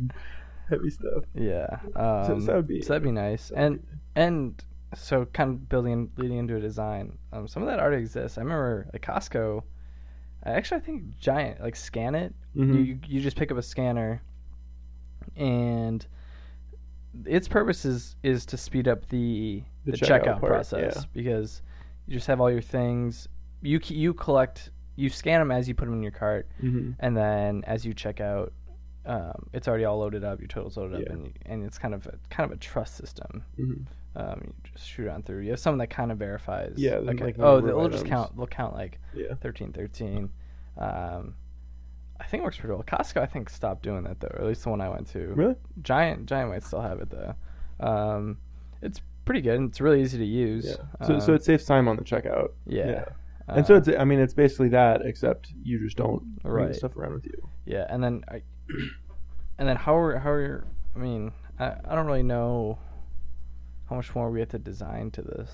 heavy 0.71 0.91
stuff. 0.91 1.25
Yeah. 1.35 1.67
Um, 1.97 2.25
so 2.25 2.35
that 2.47 2.57
would 2.57 2.69
be 2.69 2.81
so 2.81 2.93
that'd 2.95 3.03
be 3.03 3.11
nice. 3.11 3.51
And 3.51 3.83
and 4.15 4.55
so 4.95 5.27
kind 5.27 5.51
of 5.51 5.69
building 5.69 6.11
leading 6.17 6.39
into 6.39 6.55
a 6.57 6.61
design. 6.61 7.19
Um, 7.33 7.49
some 7.49 7.63
of 7.65 7.69
that 7.69 7.81
already 7.81 8.03
exists. 8.03 8.39
I 8.39 8.43
remember 8.43 8.89
at 8.95 9.03
Costco. 9.03 9.65
Actually 10.45 10.79
I 10.81 10.85
think 10.85 11.19
Giant 11.19 11.61
like 11.61 11.77
scan 11.77 12.15
it. 12.15 12.35
Mhm. 12.57 12.87
You 12.87 12.99
you 13.07 13.21
just 13.21 13.37
pick 13.37 13.51
up 13.53 13.59
a 13.59 13.63
scanner, 13.63 14.23
and 15.37 16.07
its 17.25 17.49
purpose 17.49 17.85
is 17.85 18.17
is 18.23 18.47
to 18.47 18.57
speed 18.57 18.89
up 18.89 19.09
the 19.09 19.63
The 19.85 19.93
the, 19.93 19.97
checkout 19.99 20.23
checkout, 20.25 20.41
part, 20.41 20.53
process 20.53 20.95
yeah. 20.97 21.03
because 21.13 21.63
you 22.07 22.15
just 22.15 22.27
have 22.27 22.41
all 22.41 22.51
your 22.51 22.61
things. 22.63 23.29
You 23.63 23.81
you 23.85 24.15
collect 24.15 24.71
you 24.97 25.09
scan 25.09 25.41
them 25.41 25.51
as 25.51 25.69
you 25.69 25.75
put 25.75 25.85
them 25.85 25.95
in 25.95 26.03
your 26.03 26.13
cart, 26.13 26.49
Mhm. 26.63 26.95
and 27.01 27.17
then 27.17 27.63
as 27.67 27.85
you 27.85 27.95
check 27.95 28.21
out, 28.21 28.53
um, 29.09 29.49
it's 29.53 29.67
already 29.67 29.85
all 29.85 29.99
loaded 29.99 30.23
up. 30.23 30.39
Your 30.41 30.49
total's 30.49 30.77
loaded 30.77 31.01
Yeah. 31.01 31.07
up, 31.07 31.19
and 31.19 31.33
and 31.47 31.65
it's 31.65 31.79
kind 31.79 31.95
of 31.95 32.07
a, 32.07 32.15
kind 32.31 32.51
of 32.51 32.57
a 32.57 32.61
trust 32.61 32.97
system. 32.97 33.43
Mhm. 33.59 33.87
Um, 34.17 34.41
you 34.45 34.53
just 34.75 34.89
shoot 34.89 35.09
on 35.09 35.23
through. 35.23 35.41
You 35.41 35.51
have 35.51 35.61
someone 35.61 35.79
that 35.79 35.91
kind 35.91 36.11
of 36.13 36.19
verifies. 36.19 36.75
Yeah, 36.77 36.95
Okay. 36.97 37.25
like, 37.25 37.37
oh, 37.39 37.61
they'll 37.61 37.89
just 37.89 38.07
count. 38.07 38.37
They'll 38.37 38.47
count 38.47 38.75
like 38.75 38.99
Yeah. 39.15 39.35
thirteen, 39.35 39.73
thirteen. 39.73 40.31
Um, 40.77 41.35
I 42.21 42.25
think 42.25 42.41
it 42.43 42.45
works 42.45 42.59
pretty 42.59 42.75
well. 42.75 42.83
Costco, 42.83 43.21
I 43.21 43.27
think, 43.27 43.49
stopped 43.49 43.83
doing 43.83 44.03
that 44.05 44.19
though, 44.21 44.29
or 44.35 44.41
at 44.41 44.47
least 44.47 44.65
the 44.65 44.71
one 44.71 44.81
I 44.81 44.89
went 44.89 45.07
to. 45.09 45.33
Really? 45.35 45.55
Giant, 45.83 46.27
Giant 46.27 46.51
might 46.51 46.65
still 46.65 46.81
have 46.81 47.01
it 47.01 47.11
though. 47.11 47.35
Um, 47.81 48.39
it's 48.83 49.01
pretty 49.25 49.41
good. 49.41 49.55
and 49.59 49.69
It's 49.69 49.81
really 49.81 50.03
easy 50.03 50.19
to 50.19 50.25
use. 50.25 50.67
Yeah. 50.67 51.07
So, 51.07 51.19
so 51.21 51.33
Um, 51.33 51.37
it 51.37 51.45
saves 51.45 51.65
time 51.65 51.87
on 51.89 51.97
the 51.97 52.03
checkout. 52.03 52.49
yeah. 52.67 53.05
And 53.47 53.65
so 53.67 53.75
Uh, 53.75 53.79
it's, 53.79 53.89
I 53.89 54.05
mean, 54.05 54.19
it's 54.19 54.35
basically 54.35 54.69
that, 54.71 55.03
except 55.03 55.53
you 55.63 55.79
just 55.79 55.97
don't 55.97 56.37
bring 56.43 56.67
Right. 56.67 56.75
stuff 56.75 56.97
around 56.97 57.15
with 57.15 57.25
you. 57.27 57.49
Yeah, 57.67 57.87
and 57.89 58.03
then 58.03 58.23
I, 58.29 58.43
and 59.59 59.69
then 59.69 59.77
how 59.77 59.97
are 59.97 60.19
how 60.19 60.31
are 60.31 60.67
I 60.95 60.99
mean 60.99 61.33
I, 61.59 61.75
I 61.85 61.95
don't 61.95 62.07
really 62.07 62.23
know 62.23 62.79
how 63.89 63.97
much 63.97 64.15
more 64.15 64.31
we 64.31 64.41
have 64.41 64.51
to 64.51 64.59
design 64.59 65.11
to 65.13 65.23
this. 65.23 65.51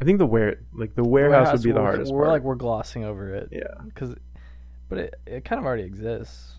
I 0.00 0.04
think 0.04 0.18
the 0.18 0.26
ware, 0.26 0.60
like 0.74 0.94
the 0.94 1.02
warehouse, 1.04 1.52
would 1.52 1.62
be 1.62 1.72
the 1.72 1.80
hardest 1.80 2.12
We're 2.12 2.24
part. 2.24 2.32
like 2.34 2.42
we're 2.42 2.54
glossing 2.54 3.04
over 3.04 3.34
it. 3.34 3.48
yeah. 3.50 3.62
Because, 3.84 4.14
but 4.88 4.98
it 4.98 5.14
it 5.26 5.44
kind 5.44 5.58
of 5.58 5.64
already 5.66 5.82
exists. 5.84 6.54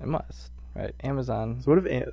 It 0.00 0.06
must 0.06 0.52
right. 0.74 0.94
Amazon. 1.02 1.60
So 1.62 1.70
what 1.72 1.84
if 1.84 1.90
Am- 1.90 2.12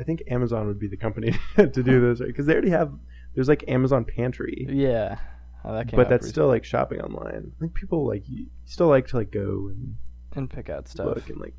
I 0.00 0.04
think 0.04 0.22
Amazon 0.30 0.66
would 0.66 0.78
be 0.78 0.88
the 0.88 0.96
company 0.96 1.32
to 1.56 1.66
do 1.68 2.00
this, 2.08 2.20
right? 2.20 2.26
Because 2.28 2.46
they 2.46 2.52
already 2.54 2.70
have. 2.70 2.92
There's 3.34 3.48
like 3.48 3.64
Amazon 3.68 4.04
Pantry, 4.04 4.66
Yeah, 4.70 5.18
how 5.62 5.72
that 5.72 5.90
but 5.90 6.08
that's 6.08 6.22
recently. 6.24 6.30
still 6.30 6.46
like 6.48 6.64
shopping 6.64 7.00
online. 7.02 7.52
I 7.56 7.60
think 7.60 7.74
people 7.74 8.06
like 8.06 8.26
you 8.28 8.46
still 8.64 8.88
like 8.88 9.06
to 9.08 9.16
like 9.18 9.30
go 9.30 9.68
and 9.68 9.96
and 10.34 10.48
pick 10.50 10.70
out 10.70 10.88
stuff. 10.88 11.06
look 11.16 11.28
and 11.28 11.38
like 11.40 11.54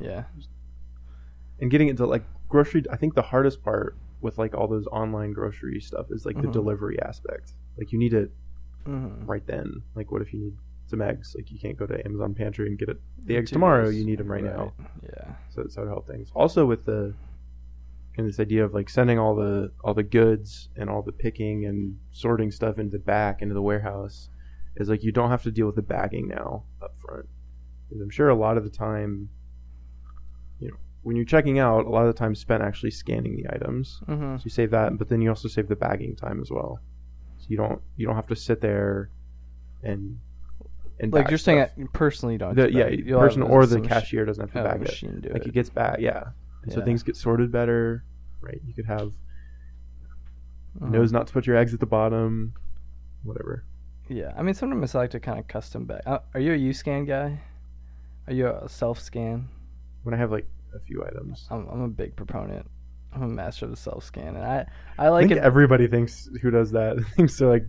Yeah, 0.00 0.24
and 1.60 1.70
getting 1.70 1.88
into 1.88 2.06
like 2.06 2.24
grocery. 2.48 2.84
I 2.90 2.96
think 2.96 3.14
the 3.14 3.22
hardest 3.22 3.62
part 3.62 3.96
with 4.20 4.38
like 4.38 4.54
all 4.54 4.68
those 4.68 4.86
online 4.88 5.32
grocery 5.32 5.80
stuff 5.80 6.06
is 6.10 6.24
like 6.24 6.36
the 6.40 6.48
Mhm. 6.48 6.52
delivery 6.52 7.00
aspect. 7.02 7.54
Like 7.78 7.92
you 7.92 7.98
need 7.98 8.14
it 8.14 8.30
hmm 8.84 9.24
right 9.26 9.46
then. 9.46 9.82
Like 9.94 10.10
what 10.10 10.22
if 10.22 10.32
you 10.32 10.40
need 10.40 10.56
some 10.86 11.00
eggs. 11.02 11.34
Like 11.36 11.50
you 11.50 11.58
can't 11.58 11.76
go 11.76 11.86
to 11.86 12.04
Amazon 12.04 12.34
pantry 12.34 12.66
and 12.68 12.78
get 12.78 12.88
it 12.88 13.00
the 13.24 13.36
eggs 13.36 13.50
Two 13.50 13.54
tomorrow. 13.54 13.86
days. 13.86 13.96
You 13.98 14.04
need 14.04 14.18
them 14.18 14.30
right, 14.30 14.44
now. 14.44 14.72
Yeah. 15.02 15.34
So 15.50 15.62
that's 15.62 15.76
how 15.76 15.84
to 15.84 15.88
help 15.88 16.06
things. 16.06 16.30
Also 16.34 16.66
with 16.66 16.84
the 16.84 17.14
and 18.18 18.28
this 18.28 18.38
idea 18.38 18.62
of 18.64 18.74
like 18.74 18.90
sending 18.90 19.18
all 19.18 19.34
the 19.34 19.72
all 19.84 19.94
the 19.94 20.02
goods 20.02 20.68
and 20.76 20.90
all 20.90 21.00
the 21.02 21.12
picking 21.12 21.64
and 21.64 21.98
sorting 22.10 22.50
stuff 22.50 22.78
into 22.78 22.98
the 22.98 23.02
back 23.02 23.40
into 23.40 23.54
the 23.54 23.62
warehouse 23.62 24.28
is 24.76 24.88
like 24.88 25.02
you 25.02 25.12
don't 25.12 25.30
have 25.30 25.42
to 25.44 25.50
deal 25.50 25.66
with 25.66 25.76
the 25.76 25.82
bagging 25.82 26.28
now 26.28 26.64
up 26.82 26.94
front. 27.00 27.26
I'm 27.90 28.10
sure 28.10 28.28
a 28.28 28.34
lot 28.34 28.56
of 28.58 28.64
the 28.64 28.70
time, 28.70 29.28
you 30.62 30.68
know, 30.70 30.76
when 31.02 31.16
you're 31.16 31.24
checking 31.24 31.58
out, 31.58 31.84
a 31.84 31.88
lot 31.88 32.06
of 32.06 32.14
the 32.14 32.18
time 32.18 32.34
spent 32.34 32.62
actually 32.62 32.92
scanning 32.92 33.36
the 33.36 33.52
items. 33.52 34.00
Mm-hmm. 34.08 34.36
So 34.36 34.42
you 34.44 34.50
save 34.50 34.70
that, 34.70 34.96
but 34.98 35.08
then 35.08 35.20
you 35.20 35.28
also 35.28 35.48
save 35.48 35.68
the 35.68 35.76
bagging 35.76 36.14
time 36.16 36.40
as 36.40 36.50
well. 36.50 36.78
So 37.38 37.46
you 37.48 37.56
don't 37.56 37.80
you 37.96 38.06
don't 38.06 38.14
have 38.16 38.28
to 38.28 38.36
sit 38.36 38.60
there 38.60 39.10
and 39.82 40.18
and 41.00 41.12
Like 41.12 41.28
you're 41.30 41.38
saying, 41.38 41.64
stuff. 41.64 41.76
that 41.76 41.92
personally, 41.92 42.38
don't. 42.38 42.54
the 42.54 42.70
yeah. 42.72 42.86
You'll 42.88 43.18
person 43.20 43.42
or 43.42 43.66
the 43.66 43.80
cashier 43.80 44.24
doesn't 44.24 44.48
have 44.50 44.52
to 44.64 44.68
bag 44.78 44.82
it. 44.88 45.22
do 45.22 45.28
Like 45.32 45.42
it. 45.42 45.48
it 45.48 45.54
gets 45.54 45.70
back, 45.70 45.98
yeah. 45.98 46.28
And 46.62 46.72
so 46.72 46.80
things 46.82 47.02
get 47.02 47.16
sorted 47.16 47.50
better, 47.50 48.04
right? 48.40 48.60
You 48.64 48.72
could 48.74 48.86
have 48.86 49.12
Mhm. 50.80 50.90
knows 50.90 51.10
not 51.12 51.26
to 51.26 51.32
put 51.32 51.46
your 51.46 51.56
eggs 51.56 51.74
at 51.74 51.80
the 51.80 51.86
bottom, 51.86 52.54
whatever. 53.24 53.64
Yeah, 54.08 54.32
I 54.36 54.42
mean, 54.42 54.54
sometimes 54.54 54.94
I 54.94 54.98
like 55.00 55.10
to 55.10 55.20
kind 55.20 55.38
of 55.38 55.46
custom 55.48 55.84
bag. 55.86 56.02
Uh, 56.06 56.20
are 56.34 56.40
you 56.40 56.52
a 56.52 56.56
U 56.56 56.72
scan 56.72 57.04
guy? 57.04 57.40
Are 58.28 58.32
you 58.32 58.46
a 58.48 58.68
self 58.68 59.00
scan? 59.00 59.48
When 60.02 60.14
I 60.14 60.18
have 60.18 60.30
like 60.32 60.46
a 60.74 60.80
few 60.80 61.04
items, 61.04 61.46
I'm, 61.50 61.68
I'm 61.68 61.82
a 61.82 61.88
big 61.88 62.16
proponent. 62.16 62.68
I'm 63.14 63.22
a 63.22 63.28
master 63.28 63.66
of 63.66 63.70
the 63.70 63.76
self 63.76 64.04
scan, 64.04 64.36
and 64.36 64.44
I 64.44 64.66
I 64.98 65.06
I 65.06 65.08
like 65.10 65.28
think 65.28 65.38
it. 65.38 65.44
everybody 65.44 65.86
thinks 65.86 66.28
who 66.40 66.50
does 66.50 66.70
that 66.72 66.96
thinks 67.16 67.36
they're 67.38 67.48
like 67.48 67.66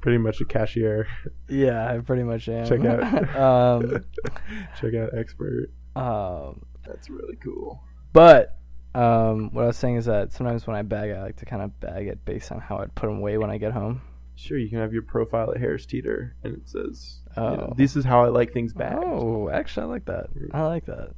pretty 0.00 0.18
much 0.18 0.40
a 0.40 0.44
cashier. 0.44 1.06
yeah, 1.48 1.90
I 1.92 1.98
pretty 1.98 2.22
much 2.24 2.48
am. 2.48 2.66
Check 2.66 2.84
out, 2.84 3.36
um, 3.36 4.04
check 4.80 4.94
out 4.94 5.16
expert. 5.18 5.70
um, 5.96 6.62
That's 6.86 7.08
really 7.08 7.36
cool. 7.36 7.80
but 8.12 8.58
um, 8.94 9.52
what 9.52 9.64
I 9.64 9.66
was 9.68 9.76
saying 9.76 9.96
is 9.96 10.04
that 10.06 10.32
sometimes 10.32 10.66
when 10.66 10.76
I 10.76 10.82
bag, 10.82 11.10
I 11.10 11.22
like 11.22 11.36
to 11.36 11.44
kind 11.46 11.62
of 11.62 11.78
bag 11.80 12.06
it 12.08 12.24
based 12.24 12.50
on 12.52 12.60
how 12.60 12.78
I'd 12.78 12.94
put 12.94 13.06
them 13.08 13.18
away 13.18 13.36
when 13.38 13.50
I 13.50 13.58
get 13.58 13.72
home. 13.72 14.00
Sure, 14.36 14.58
you 14.58 14.68
can 14.68 14.78
have 14.78 14.92
your 14.92 15.02
profile 15.02 15.50
at 15.52 15.56
Harris 15.58 15.86
Teeter, 15.86 16.34
and 16.44 16.54
it 16.54 16.68
says, 16.68 17.20
you 17.36 17.42
know, 17.42 17.68
Oh. 17.70 17.74
"This 17.76 17.96
is 17.96 18.04
how 18.04 18.24
I 18.24 18.28
like 18.28 18.52
things 18.52 18.74
bagged." 18.74 19.02
Oh, 19.02 19.48
actually, 19.50 19.84
I 19.84 19.86
like 19.88 20.04
that. 20.06 20.26
I 20.52 20.62
like 20.66 20.84
that. 20.86 21.10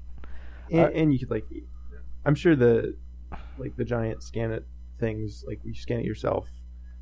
And, 0.71 0.81
Uh, 0.81 0.91
and 0.95 1.13
you 1.13 1.19
could 1.19 1.31
like 1.31 1.47
i'm 2.25 2.35
sure 2.35 2.57
the 2.57 2.97
like 3.57 3.77
the 3.77 3.85
giant 3.85 4.23
scan 4.23 4.51
it 4.53 4.67
things 5.01 5.45
like 5.47 5.61
you 5.65 5.75
scan 5.75 6.01
it 6.01 6.05
yourself 6.07 6.49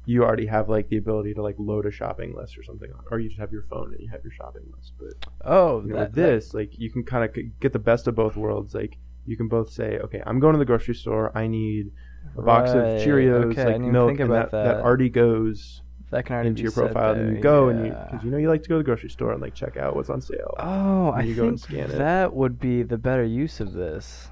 you 0.05 0.23
already 0.23 0.47
have 0.47 0.69
like 0.69 0.89
the 0.89 0.97
ability 0.97 1.35
to 1.35 1.43
like 1.43 1.57
load 1.59 1.87
a 1.87 1.91
shopping 1.91 2.35
list 2.37 2.57
or 2.57 2.63
something 2.63 2.91
or 3.11 3.19
you 3.19 3.29
just 3.29 3.41
have 3.41 3.53
your 3.53 3.65
phone 3.65 3.93
and 3.93 4.01
you 4.01 4.11
have 4.11 4.23
your 4.23 4.33
shopping 4.33 4.63
list 4.77 4.93
but 4.99 5.15
Oh, 5.45 5.85
you 5.85 5.93
know, 5.93 5.97
that, 5.97 6.11
with 6.11 6.15
this 6.15 6.55
like 6.55 6.79
you 6.79 6.91
can 6.91 7.05
kind 7.05 7.25
of 7.25 7.37
get 7.61 7.73
the 7.73 7.79
best 7.79 8.07
of 8.07 8.15
both 8.15 8.37
worlds 8.37 8.75
like 8.75 8.99
you 9.25 9.37
can 9.37 9.49
both 9.49 9.71
say 9.71 9.99
okay 9.99 10.23
i'm 10.27 10.41
going 10.41 10.53
to 10.55 10.59
the 10.59 10.65
grocery 10.65 10.95
store 10.95 11.37
i 11.37 11.47
need 11.47 11.91
a 12.37 12.43
box 12.43 12.75
Right, 12.75 12.81
of 12.81 12.95
cheerios 12.95 13.53
okay, 13.53 13.63
I 13.63 13.67
like 13.67 13.79
didn't 13.79 13.93
milk 13.93 14.07
think 14.07 14.21
about 14.21 14.51
that, 14.51 14.63
that 14.63 14.77
that. 14.77 14.81
already 14.81 15.09
goes 15.09 15.83
that 16.11 16.25
can 16.27 16.35
already 16.35 16.51
into 16.51 16.63
be 16.63 16.63
your 16.63 16.73
profile 16.73 17.15
and 17.15 17.29
there, 17.29 17.31
you 17.31 17.39
go 17.39 17.69
and 17.69 17.81
you 17.81 17.97
because 18.05 18.23
you 18.25 18.31
know 18.31 18.37
you 18.39 18.49
like 18.49 18.63
to 18.63 18.69
go 18.69 18.77
to 18.77 18.79
the 18.79 18.85
grocery 18.85 19.11
store 19.11 19.33
and 19.33 19.43
like 19.43 19.55
check 19.55 19.77
out 19.77 19.95
what's 19.97 20.11
on 20.11 20.21
sale 20.21 20.55
Oh, 20.59 21.11
I 21.11 21.23
you 21.23 21.35
go 21.35 21.49
and 21.49 21.59
think 21.59 21.61
scan 21.61 21.91
it. 21.93 21.99
that 21.99 22.35
would 22.35 22.59
be 22.59 22.83
the 22.83 22.99
better 22.99 23.25
use 23.25 23.61
of 23.61 23.73
this. 23.73 24.31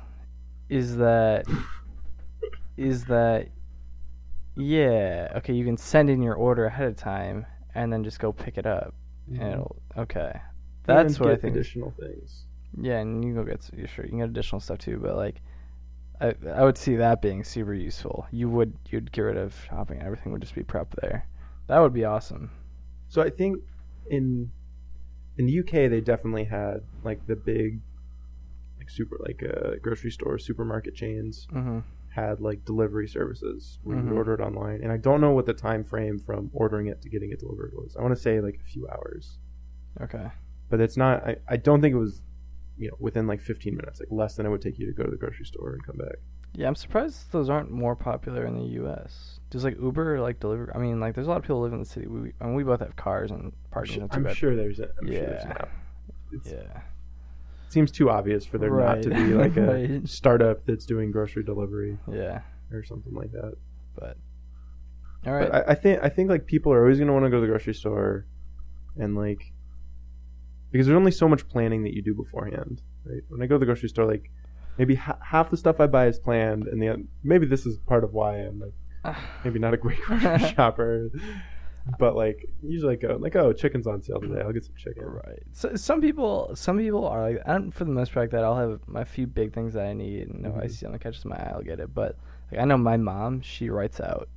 Is 0.69 0.97
that 0.99 1.47
is 2.77 3.05
that 3.07 3.49
yeah, 4.57 5.33
okay, 5.37 5.53
you 5.55 5.65
can 5.65 5.77
send 5.77 6.11
in 6.11 6.23
your 6.23 6.35
order 6.35 6.67
ahead 6.67 6.89
of 6.89 6.97
time 6.97 7.47
and 7.75 7.93
then 7.93 8.05
just 8.05 8.19
go 8.21 8.33
pick 8.33 8.59
it 8.59 8.67
up. 8.67 8.95
And 9.39 9.43
mm-hmm. 9.43 9.53
it'll 9.53 9.77
okay. 9.97 10.41
That's 10.85 11.19
And 11.19 11.19
what 11.19 11.31
I 11.31 11.37
think. 11.37 11.57
additional 11.57 11.91
things 11.93 12.47
Yeah, 12.81 12.99
and 13.01 13.25
you 13.25 13.33
can 13.35 13.45
go 13.45 13.45
get 13.51 13.63
sure 13.89 14.05
you 14.05 14.11
can 14.11 14.19
get 14.21 14.29
additional 14.29 14.61
stuff 14.61 14.79
too, 14.79 14.99
but 14.99 15.17
like 15.17 15.41
I 16.21 16.35
I 16.55 16.65
would 16.65 16.79
see 16.79 16.97
that 16.97 17.23
being 17.23 17.45
super 17.45 17.75
useful. 17.75 18.27
You 18.31 18.49
would 18.51 18.77
you'd 18.91 19.13
get 19.13 19.23
rid 19.23 19.37
of 19.37 19.55
shopping, 19.69 20.01
everything 20.03 20.33
would 20.33 20.43
just 20.43 20.55
be 20.55 20.63
prepped 20.63 20.95
there. 21.01 21.27
That 21.67 21.79
would 21.81 21.93
be 21.93 22.05
awesome. 22.05 22.51
So 23.09 23.23
I 23.23 23.31
think 23.31 23.59
in 24.11 24.51
in 25.39 25.47
the 25.47 25.59
UK 25.61 25.91
they 25.91 26.01
definitely 26.01 26.45
had 26.45 26.83
like 27.03 27.27
the 27.27 27.37
big 27.37 27.81
like 28.79 28.91
super 28.91 29.17
like 29.21 29.43
uh, 29.43 29.77
grocery 29.83 30.11
store 30.11 30.39
supermarket 30.39 30.95
chains 30.95 31.47
Mhm. 31.53 31.83
had 32.11 32.41
like 32.41 32.65
delivery 32.65 33.09
services 33.09 33.79
where 33.83 33.97
you 33.97 34.03
Mhm. 34.03 34.09
could 34.09 34.15
order 34.17 34.35
it 34.35 34.41
online 34.41 34.83
and 34.83 34.93
I 34.93 34.97
don't 34.99 35.21
know 35.21 35.33
what 35.33 35.47
the 35.47 35.55
time 35.55 35.83
frame 35.85 36.19
from 36.19 36.51
ordering 36.53 36.87
it 36.87 37.01
to 37.03 37.09
getting 37.09 37.31
it 37.31 37.41
delivered 37.41 37.73
was. 37.75 37.97
I 37.97 38.03
want 38.03 38.15
to 38.15 38.21
say 38.21 38.41
like 38.41 38.57
a 38.61 38.65
few 38.65 38.87
hours. 38.89 39.39
Okay. 40.01 40.29
But 40.69 40.81
it's 40.81 40.97
not 40.97 41.25
I, 41.27 41.37
I 41.49 41.57
don't 41.57 41.81
think 41.81 41.95
it 41.95 41.99
was 41.99 42.21
you 42.77 42.89
know 42.89 42.97
within 42.99 43.27
like 43.27 43.41
15 43.41 43.77
minutes 43.77 44.01
like 44.01 44.11
less 44.11 44.37
than 44.37 44.47
it 44.47 44.51
would 44.51 44.63
take 44.63 44.79
you 44.79 44.87
to 44.87 44.93
go 44.93 45.05
to 45.05 45.11
the 45.11 45.17
grocery 45.17 45.47
store 45.47 45.73
and 45.73 45.85
come 45.85 45.97
back. 45.97 46.17
Yeah, 46.57 46.69
I'm 46.69 46.75
surprised 46.77 47.33
those 47.33 47.51
aren't 47.51 47.71
more 47.71 47.97
popular 47.97 48.47
in 48.47 48.55
the 48.57 48.65
U.S. 48.81 49.41
Does 49.51 49.65
like 49.65 49.77
Uber 49.81 50.21
like 50.21 50.39
deliver? 50.41 50.71
I 50.75 50.79
mean, 50.79 51.01
like 51.01 51.15
there's 51.15 51.27
a 51.27 51.31
lot 51.31 51.37
of 51.39 51.43
people 51.43 51.57
who 51.59 51.65
live 51.65 51.73
in 51.73 51.81
the 51.81 51.85
city. 51.85 52.07
We, 52.07 52.33
I 52.41 52.45
mean, 52.45 52.55
we 52.55 52.63
both 52.65 52.81
have 52.81 52.95
cars 52.97 53.31
and 53.31 53.53
parking. 53.71 54.01
not 54.01 54.13
too 54.13 54.27
I'm 54.29 54.35
sure 54.35 54.55
there's 54.57 54.79
a, 54.79 54.89
I'm 55.01 55.07
sure 55.11 55.21
there's 55.21 55.45
an 55.45 55.51
Yeah. 56.45 56.53
Yeah. 56.53 56.81
It 57.67 57.73
seems 57.73 57.91
too 57.91 58.09
obvious 58.11 58.45
for 58.47 58.59
there 58.59 58.71
not 58.71 59.03
to 59.03 59.11
be 59.11 59.35
like 59.35 59.57
a 59.57 59.63
Right. 59.63 60.09
startup 60.09 60.65
that's 60.67 60.87
doing 60.87 61.11
grocery 61.11 61.43
delivery 61.43 61.99
Yeah. 62.11 62.43
or 62.73 62.85
something 62.85 63.15
like 63.15 63.33
that. 63.33 63.55
But 63.99 64.17
all 65.27 65.33
right. 65.33 65.51
But 65.51 65.69
I, 65.69 65.73
I 65.73 65.75
think 65.75 66.01
I 66.05 66.09
think 66.09 66.31
like 66.31 66.47
people 66.47 66.73
are 66.73 66.83
always 66.83 66.99
gonna 66.99 67.13
want 67.13 67.25
to 67.25 67.31
go 67.31 67.37
to 67.37 67.41
the 67.41 67.47
grocery 67.49 67.75
store, 67.75 68.27
and 68.97 69.17
like 69.17 69.53
because 70.71 70.87
there's 70.87 70.97
only 70.97 71.13
so 71.13 71.29
much 71.29 71.49
planning 71.49 71.83
that 71.85 71.95
you 71.95 72.03
do 72.03 72.15
beforehand, 72.15 72.83
right? 73.05 73.23
When 73.29 73.43
I 73.43 73.47
go 73.47 73.55
to 73.57 73.59
the 73.61 73.67
grocery 73.67 73.89
store, 73.89 74.07
like 74.07 74.31
maybe 74.79 74.95
ha- 74.97 75.19
half 75.23 75.51
the 75.51 75.57
stuff 75.57 75.81
I 75.81 75.87
buy 75.87 76.07
is 76.07 76.19
planned, 76.19 76.67
and 76.69 76.81
the 76.83 77.07
maybe 77.23 77.47
this 77.47 77.67
is 77.67 77.79
part 77.79 78.05
of 78.05 78.13
why 78.13 78.37
I'm 78.39 78.61
like 78.61 79.17
maybe 79.45 79.59
not 79.59 79.75
a 79.75 79.77
great 79.77 80.01
grocery 80.03 80.39
shopper, 80.55 81.11
but 81.99 82.17
like 82.17 82.49
usually 82.63 82.95
I 82.95 82.97
go 82.97 83.17
like 83.21 83.37
oh 83.37 83.53
chicken's 83.53 83.87
on 83.87 84.03
sale 84.03 84.21
today, 84.21 84.41
I'll 84.41 84.53
get 84.53 84.65
some 84.65 84.75
chicken. 84.77 85.05
Right. 85.05 85.43
So 85.53 85.75
some 85.77 86.01
people, 86.01 86.51
some 86.57 86.79
people 86.79 87.07
are 87.07 87.31
like, 87.31 87.43
I'm 87.47 87.71
for 87.71 87.85
the 87.85 87.91
most 87.93 88.13
part 88.13 88.25
like 88.25 88.31
that. 88.33 88.45
I'll 88.45 88.57
have 88.57 88.81
my 88.87 89.05
few 89.05 89.27
big 89.27 89.53
things 89.53 89.75
that 89.75 89.87
I 89.87 89.93
need, 89.93 90.29
and 90.29 90.47
if 90.47 90.55
I 90.55 90.65
Mhm. 90.65 90.71
see 90.71 90.77
something 90.77 90.93
that 90.93 91.03
catches 91.03 91.25
my 91.25 91.37
eye, 91.37 91.53
I'll 91.55 91.63
get 91.63 91.81
it. 91.81 91.95
But 91.95 92.17
like, 92.51 92.61
I 92.61 92.65
know 92.65 92.79
my 92.79 92.97
mom, 92.97 93.41
she 93.43 93.69
writes 93.71 94.01
out 94.01 94.29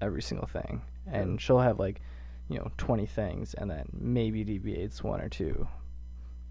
every 0.00 0.22
single 0.22 0.46
thing, 0.46 0.82
and 1.06 1.40
she'll 1.40 1.58
have 1.60 1.78
like, 1.78 2.00
you 2.48 2.58
know, 2.58 2.70
20 2.78 3.06
things, 3.06 3.54
and 3.54 3.70
then 3.70 3.86
maybe 3.92 4.42
deviates 4.44 5.02
one 5.04 5.20
or 5.20 5.28
two, 5.28 5.66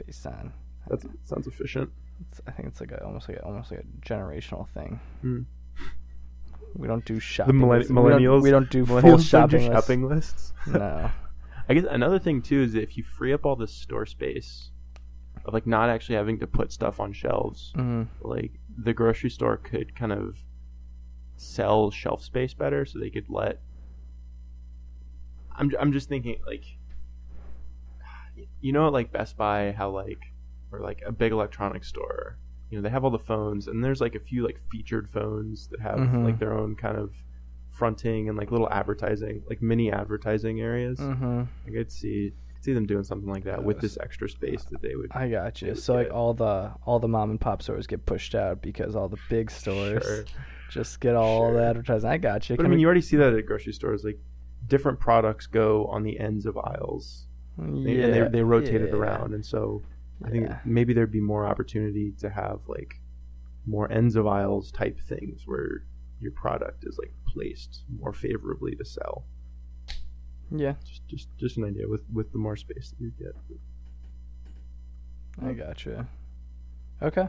based 0.06 0.26
on. 0.28 0.52
That 0.88 1.02
sounds 1.24 1.48
efficient. 1.48 1.90
It's, 2.30 2.42
I 2.48 2.52
think 2.52 2.68
it's 2.70 2.80
like 2.80 2.92
a, 2.92 3.04
almost 3.04 3.28
like 3.30 3.38
a, 3.38 3.44
almost 3.44 3.72
like 3.72 3.82
a 3.82 4.06
generational 4.08 4.68
thing. 4.70 5.00
Hmm. 5.22 5.42
We 6.76 6.88
don't 6.88 7.06
do 7.06 7.16
The 7.16 7.20
shopping. 7.22 7.56
millenn- 7.56 7.70
lists. 7.80 7.90
We 7.92 7.96
don't- 7.96 8.06
millennials, 8.22 8.42
We 8.42 8.52
don't, 8.52 8.70
do 8.70 8.86
full 8.86 8.98
millennials 8.98 9.04
don't 9.04 9.22
shopping 9.22 9.60
lists. 9.62 9.74
shopping 9.74 10.08
lists. 10.08 10.54
No. 10.68 11.12
I 11.70 11.74
guess 11.74 11.86
another 11.90 12.20
thing 12.20 12.42
too 12.42 12.62
is 12.62 12.74
that 12.74 12.84
if 12.84 12.98
you 12.98 13.04
free 13.04 13.34
up 13.34 13.46
all 13.46 13.56
this 13.56 13.72
store 13.74 14.06
space 14.06 14.70
of 15.46 15.54
like 15.54 15.66
not 15.66 15.90
actually 15.90 16.16
having 16.16 16.40
to 16.40 16.48
put 16.48 16.72
stuff 16.72 17.00
on 17.00 17.12
shelves, 17.14 17.72
hmm 17.76 18.04
like 18.22 18.52
the 18.78 18.94
grocery 18.94 19.30
store 19.30 19.58
could 19.58 19.96
kind 19.96 20.12
of 20.12 20.38
sell 21.38 21.92
shelf 21.92 22.22
space 22.24 22.54
better 22.54 22.86
so 22.86 23.00
they 23.00 23.10
could 23.10 23.26
let 23.30 23.62
I'm 25.56 25.72
I'm 25.80 25.92
just 25.92 26.08
thinking 26.10 26.38
like 26.46 26.64
you 28.62 28.72
know 28.74 28.90
like 28.90 29.12
Best 29.12 29.38
Buy 29.38 29.72
how 29.72 29.90
like 29.90 30.20
or 30.76 30.82
like 30.82 31.02
a 31.06 31.12
big 31.12 31.32
electronics 31.32 31.88
store 31.88 32.38
you 32.70 32.78
know 32.78 32.82
they 32.82 32.90
have 32.90 33.04
all 33.04 33.12
the 33.12 33.20
phones 33.20 33.68
and 33.68 33.84
there's 33.84 34.02
like 34.02 34.16
a 34.16 34.20
few 34.20 34.44
like 34.44 34.60
featured 34.72 35.10
phones 35.10 35.68
that 35.70 35.80
have 35.82 36.00
Mhm. 36.00 36.24
like 36.26 36.40
their 36.40 36.54
own 36.54 36.76
kind 36.76 36.98
of 36.98 37.14
fronting 37.70 38.30
and 38.30 38.38
like 38.38 38.52
little 38.52 38.70
advertising 38.72 39.44
like 39.50 39.62
mini 39.62 39.92
advertising 39.92 40.62
areas 40.62 41.00
hmm 41.00 41.44
I 41.68 41.72
could 41.72 41.92
see 41.92 42.34
see 42.62 42.74
them 42.74 42.86
doing 42.88 43.04
something 43.04 43.30
like 43.30 43.44
that 43.44 43.64
with 43.64 43.80
this 43.80 43.98
extra 44.02 44.28
space 44.28 44.64
that 44.66 44.82
they 44.82 44.96
would 44.96 45.12
I 45.12 45.30
got 45.30 45.62
you. 45.62 45.76
So 45.76 45.94
like 45.94 46.12
all 46.12 46.34
the 46.34 46.72
all 46.86 47.00
the 47.00 47.08
mom 47.08 47.30
and 47.30 47.40
pop 47.40 47.62
stores 47.62 47.86
get 47.86 48.06
pushed 48.08 48.34
out 48.34 48.62
because 48.64 48.96
all 48.96 49.08
the 49.08 49.20
big 49.30 49.52
stores 49.52 50.02
Sure. 50.04 50.26
just 50.68 51.00
get 51.00 51.16
all 51.16 51.54
the 51.54 51.64
advertising. 51.64 52.10
I 52.10 52.18
got 52.18 52.50
you. 52.50 52.56
But 52.58 52.66
I 52.66 52.70
mean, 52.70 52.80
you 52.80 52.88
already 52.88 53.02
see 53.02 53.18
that 53.18 53.34
at 53.34 53.46
grocery 53.46 53.72
stores. 53.74 54.04
Like, 54.04 54.18
different 54.68 55.00
products 55.00 55.46
go 55.46 55.86
on 55.86 56.02
the 56.02 56.20
ends 56.20 56.48
of 56.48 56.58
aisles, 56.58 57.28
yeah, 57.60 57.66
and 58.06 58.14
they 58.14 58.28
they 58.30 58.42
rotate 58.44 58.82
it 58.82 58.92
around. 58.92 59.36
And 59.36 59.46
so, 59.46 59.84
I 60.24 60.30
think 60.30 60.48
yeah. 60.48 60.60
maybe 60.66 60.94
there'd 60.94 61.12
be 61.12 61.20
more 61.22 61.46
opportunity 61.46 62.14
to 62.20 62.30
have 62.30 62.60
like 62.68 63.02
more 63.66 63.92
ends 63.92 64.16
of 64.16 64.28
aisles 64.28 64.72
type 64.72 65.00
things 65.08 65.42
where 65.46 65.84
your 66.22 66.32
product 66.32 66.86
is 66.86 66.98
like 66.98 67.12
placed 67.28 67.84
more 68.00 68.14
favorably 68.14 68.76
to 68.76 68.86
sell. 68.86 69.26
Yeah, 70.52 70.76
Just 70.86 71.08
just 71.08 71.28
just 71.38 71.58
an 71.58 71.66
idea 71.66 71.88
with 71.88 72.02
with 72.14 72.32
the 72.32 72.38
more 72.38 72.56
space 72.56 72.92
that 72.92 73.04
you 73.04 73.12
get. 73.20 73.36
I 75.44 75.52
gotcha. 75.54 76.08
Okay. 77.02 77.28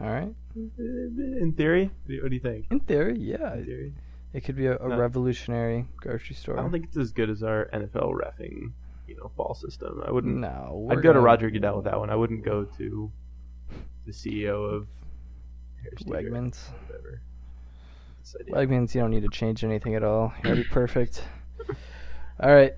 All 0.00 0.06
right. 0.10 0.34
In 0.78 1.52
theory, 1.56 1.84
what 1.86 2.06
do 2.08 2.14
you- 2.14 2.22
what 2.22 2.28
do 2.30 2.34
you 2.34 2.40
think? 2.40 2.66
In 2.70 2.80
theory, 2.80 3.18
yeah, 3.18 3.54
In 3.54 3.64
theory, 3.64 3.94
it 4.32 4.42
could 4.44 4.56
be 4.56 4.66
a, 4.66 4.76
a 4.78 4.88
No. 4.88 4.98
revolutionary 4.98 5.86
grocery 5.96 6.36
store. 6.36 6.58
I 6.58 6.62
don't 6.62 6.70
think 6.70 6.84
it's 6.86 6.96
as 6.96 7.12
good 7.12 7.28
as 7.30 7.42
our 7.42 7.68
NFL 7.72 8.12
refing 8.14 8.72
you 9.06 9.16
know 9.16 9.30
fall 9.36 9.54
system. 9.54 10.02
I 10.06 10.10
wouldn't. 10.10 10.36
No, 10.38 10.86
I'd 10.90 10.96
we're 10.96 11.02
go 11.02 11.12
to 11.12 11.20
Roger 11.20 11.50
Goodell 11.50 11.76
with 11.76 11.84
that 11.84 11.98
one. 11.98 12.10
I 12.10 12.16
wouldn't 12.16 12.44
go 12.44 12.64
to 12.78 13.10
the 14.06 14.12
CEO 14.12 14.72
of 14.74 14.86
Harris 15.82 16.02
Teeter, 16.02 16.30
Wegmans. 16.30 16.58
Whatever. 16.86 17.20
This 18.20 18.36
idea. 18.40 18.54
Wegmans, 18.54 18.94
you 18.94 19.00
don't 19.00 19.10
need 19.10 19.22
to 19.22 19.28
change 19.28 19.64
anything 19.64 19.94
at 19.94 20.02
all. 20.02 20.32
You're 20.42 20.52
already 20.54 20.64
perfect. 20.70 21.22
All 22.40 22.52
right. 22.54 22.72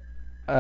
Uh, 0.49 0.53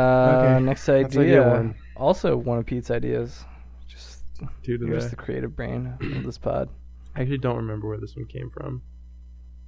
Okay, 0.57 0.65
Next 0.65 0.89
idea. 0.89 1.21
idea 1.23 1.49
one. 1.49 1.75
Also, 1.97 2.37
one 2.37 2.59
of 2.59 2.67
Pete's 2.67 2.91
ideas. 2.91 3.45
Just 3.87 4.23
Two 4.63 4.77
to 4.79 4.87
you're 4.87 4.95
just 4.97 5.11
the- 5.11 5.17
the 5.17 5.23
creative 5.23 5.57
brain 5.57 5.95
of 6.01 6.23
this 6.25 6.39
pod. 6.39 6.69
I 7.17 7.23
actually 7.23 7.39
don't 7.39 7.57
remember 7.57 7.89
where 7.89 7.99
this 7.99 8.15
one 8.17 8.27
came 8.27 8.51
from. 8.51 8.83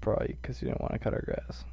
Probably 0.01 0.37
because 0.41 0.61
you 0.63 0.69
didn't 0.69 0.81
want 0.81 0.93
to 0.93 0.99
cut 0.99 1.13
our 1.15 1.23
grass. 1.23 1.65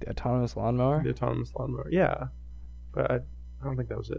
The 0.00 0.10
autonomous 0.10 0.56
lawnmower. 0.56 1.02
The 1.02 1.10
autonomous 1.10 1.52
lawnmower. 1.58 1.88
Yeah, 1.90 2.26
but 2.92 3.10
I, 3.10 3.14
I 3.16 3.64
don't 3.64 3.76
think 3.76 3.88
that 3.88 3.98
was 3.98 4.10
it. 4.10 4.18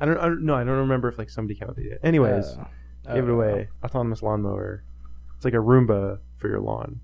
I 0.00 0.04
don't. 0.06 0.18
I 0.18 0.24
don't. 0.26 0.44
No, 0.44 0.54
I 0.54 0.64
don't 0.64 0.78
remember 0.78 1.08
if 1.08 1.18
like 1.18 1.30
somebody 1.30 1.58
came 1.58 1.68
up 1.70 1.76
with 1.76 1.86
it. 1.86 2.00
Anyways, 2.02 2.46
Uh, 2.46 3.14
give 3.14 3.28
it 3.28 3.30
uh, 3.30 3.34
away. 3.34 3.68
Autonomous 3.84 4.22
lawnmower. 4.22 4.84
It's 5.36 5.44
like 5.44 5.54
a 5.54 5.58
Roomba 5.58 6.18
for 6.38 6.48
your 6.48 6.60
lawn. 6.60 7.00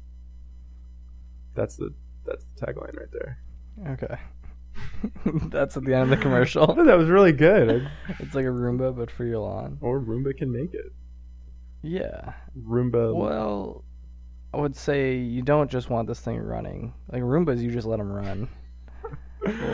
That's 1.55 1.77
the 1.77 1.95
that's 2.27 2.45
the 2.45 2.67
tagline 2.67 2.97
right 2.97 3.11
there. 3.13 3.39
Okay. 3.89 4.17
That's 5.51 5.77
at 5.77 5.85
the 5.85 5.95
end 5.95 6.05
of 6.05 6.11
the 6.11 6.17
commercial. 6.23 6.67
that 6.75 6.97
was 6.99 7.09
really 7.09 7.33
good. 7.33 7.89
it's 8.21 8.35
like 8.35 8.45
a 8.45 8.49
Roomba, 8.49 8.97
but 8.97 9.11
for 9.11 9.25
your 9.25 9.39
lawn. 9.39 9.79
Or 9.81 10.01
Roomba 10.01 10.37
can 10.37 10.53
make 10.53 10.73
it. 10.75 10.93
Yeah. 11.83 12.35
Roomba. 12.61 13.15
Well, 13.15 13.85
I 14.59 14.61
would 14.61 14.75
say 14.77 15.15
you 15.17 15.43
don't 15.43 15.71
just 15.71 15.89
want 15.89 16.09
this 16.09 16.19
thing 16.19 16.37
running. 16.41 16.93
Like 17.13 17.23
Roombas, 17.23 17.63
you 17.63 17.71
just 17.71 17.87
let 17.87 17.99
them 17.99 18.11
run. 18.13 18.49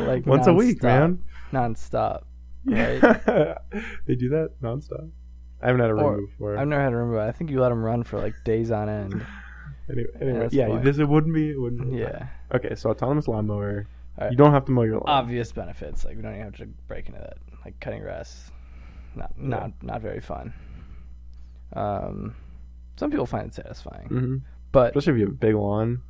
Like 0.07 0.27
once 0.27 0.47
a 0.47 0.53
week, 0.53 0.83
man. 0.83 1.21
Non-stop. 1.51 2.27
Yeah. 2.67 2.99
they 4.07 4.15
do 4.15 4.29
that 4.29 4.51
nonstop. 4.63 5.09
I 5.63 5.67
haven't 5.69 5.81
had 5.81 5.91
a 5.91 5.95
Or- 5.95 6.19
Roomba 6.19 6.27
before. 6.31 6.59
I've 6.59 6.69
never 6.69 6.83
had 6.83 6.93
a 6.93 6.97
Roomba. 6.97 7.27
I 7.27 7.33
think 7.33 7.51
you 7.51 7.61
let 7.61 7.71
them 7.71 7.83
run 7.83 8.05
for 8.05 8.21
like 8.21 8.35
days 8.45 8.71
on 8.71 8.91
end. 8.91 9.27
anyway, 9.91 10.09
anyway 10.21 10.49
yeah, 10.53 10.69
fine. 10.69 10.85
this 10.85 10.99
it 10.99 11.09
wouldn't 11.09 11.35
be. 11.35 11.51
It 11.51 11.59
wouldn't. 11.59 11.91
Be 11.91 11.97
Yeah. 11.97 12.27
Okay, 12.55 12.75
so 12.75 12.91
autonomous 12.91 13.27
lawnmower. 13.27 13.87
Alright. 14.19 14.33
You 14.33 14.37
don't 14.37 14.53
have 14.53 14.67
to 14.67 14.71
mow 14.73 14.83
your 14.83 14.97
lawn. 14.97 15.05
Obvious 15.09 15.51
benefits. 15.51 16.05
Like 16.05 16.17
we 16.17 16.23
don't 16.23 16.33
even 16.35 16.45
have 16.45 16.57
to 16.59 16.67
break 16.87 17.07
into 17.09 17.21
that. 17.21 17.39
Like 17.65 17.81
cutting 17.81 18.03
grass, 18.03 18.51
not 19.17 19.33
Yeah. 19.41 19.49
not 19.49 19.73
not 19.83 20.03
very 20.03 20.21
fun. 20.21 20.53
Um, 21.73 22.37
some 22.97 23.11
people 23.11 23.27
find 23.27 23.47
it 23.47 23.55
satisfying, 23.55 24.07
hmm 24.09 24.37
but 24.75 24.89
Especially 24.97 25.15
if 25.15 25.19
you 25.21 25.25
have 25.27 25.35
a 25.35 25.39
big 25.39 25.55
lawn. 25.55 26.03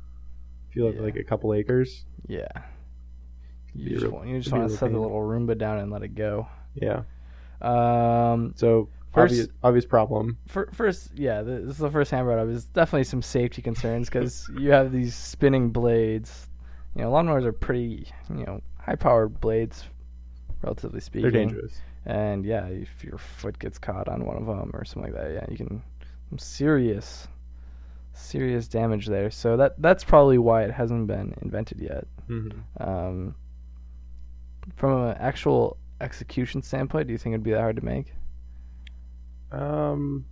If 0.69 0.75
you 0.75 0.83
have 0.85 0.95
Yeah. 0.95 1.01
like 1.01 1.15
a 1.15 1.23
couple 1.23 1.53
acres. 1.53 2.03
yeah, 2.27 2.47
you 3.73 3.89
just 3.91 4.03
real- 4.03 4.11
want, 4.11 4.27
you 4.27 4.37
just 4.37 4.47
it'd 4.47 4.53
be 4.53 4.57
a 4.57 4.61
want 4.61 4.71
to 4.71 4.77
set 4.77 4.91
the 4.91 4.99
little 4.99 5.19
Roomba 5.21 5.57
down 5.57 5.77
and 5.79 5.91
let 5.91 6.03
it 6.03 6.15
go. 6.15 6.47
Yeah. 6.73 7.03
Um, 7.61 8.53
So 8.57 8.89
First- 9.13 9.31
obvious, 9.33 9.47
obvious 9.63 9.85
problem. 9.85 10.37
fir- 10.47 10.69
first, 10.73 11.17
yeah, 11.17 11.41
this 11.41 11.63
is 11.63 11.77
the 11.77 11.89
first 11.89 12.11
time 12.11 12.21
I 12.21 12.23
brought 12.23 12.39
up. 12.39 12.49
Is 12.49 12.65
definitely 12.65 13.05
some 13.05 13.21
safety 13.21 13.61
concerns 13.61 14.09
because 14.09 14.49
you 14.59 14.71
have 14.71 14.91
these 14.91 15.15
spinning 15.15 15.69
blades. 15.71 16.49
You 16.95 17.03
know, 17.03 17.11
lawnmowers 17.11 17.45
are 17.45 17.53
pretty, 17.53 18.07
you 18.29 18.45
know, 18.45 18.61
high-powered 18.79 19.39
blades, 19.41 19.85
relatively 20.63 20.99
speaking. 20.99 21.23
They're 21.23 21.31
dangerous. 21.31 21.79
And 22.05 22.45
yeah, 22.45 22.65
if 22.67 23.03
your 23.03 23.17
foot 23.17 23.57
gets 23.59 23.77
caught 23.79 24.07
on 24.07 24.25
one 24.25 24.37
of 24.37 24.45
them 24.45 24.71
or 24.73 24.85
something 24.85 25.11
like 25.13 25.21
that, 25.21 25.33
yeah, 25.33 25.45
you 25.49 25.57
can 25.57 25.81
some 26.29 26.37
serious, 26.39 27.27
serious 28.17 28.67
damage 28.67 29.07
there. 29.07 29.29
So 29.31 29.57
that 29.57 29.75
that's 29.81 30.03
probably 30.03 30.37
why 30.37 30.63
it 30.63 30.71
hasn't 30.71 31.07
been 31.07 31.33
invented 31.41 31.79
yet. 31.79 32.05
hmm 32.27 32.49
Um, 32.79 33.35
from 34.75 35.09
an 35.09 35.17
actual 35.19 35.77
execution 36.01 36.61
standpoint, 36.61 37.07
do 37.07 37.13
you 37.13 37.17
think 37.17 37.33
it'd 37.33 37.43
be 37.43 37.51
that 37.51 37.59
hard 37.61 37.75
to 37.77 37.85
make? 37.85 38.13
Um. 39.51 40.25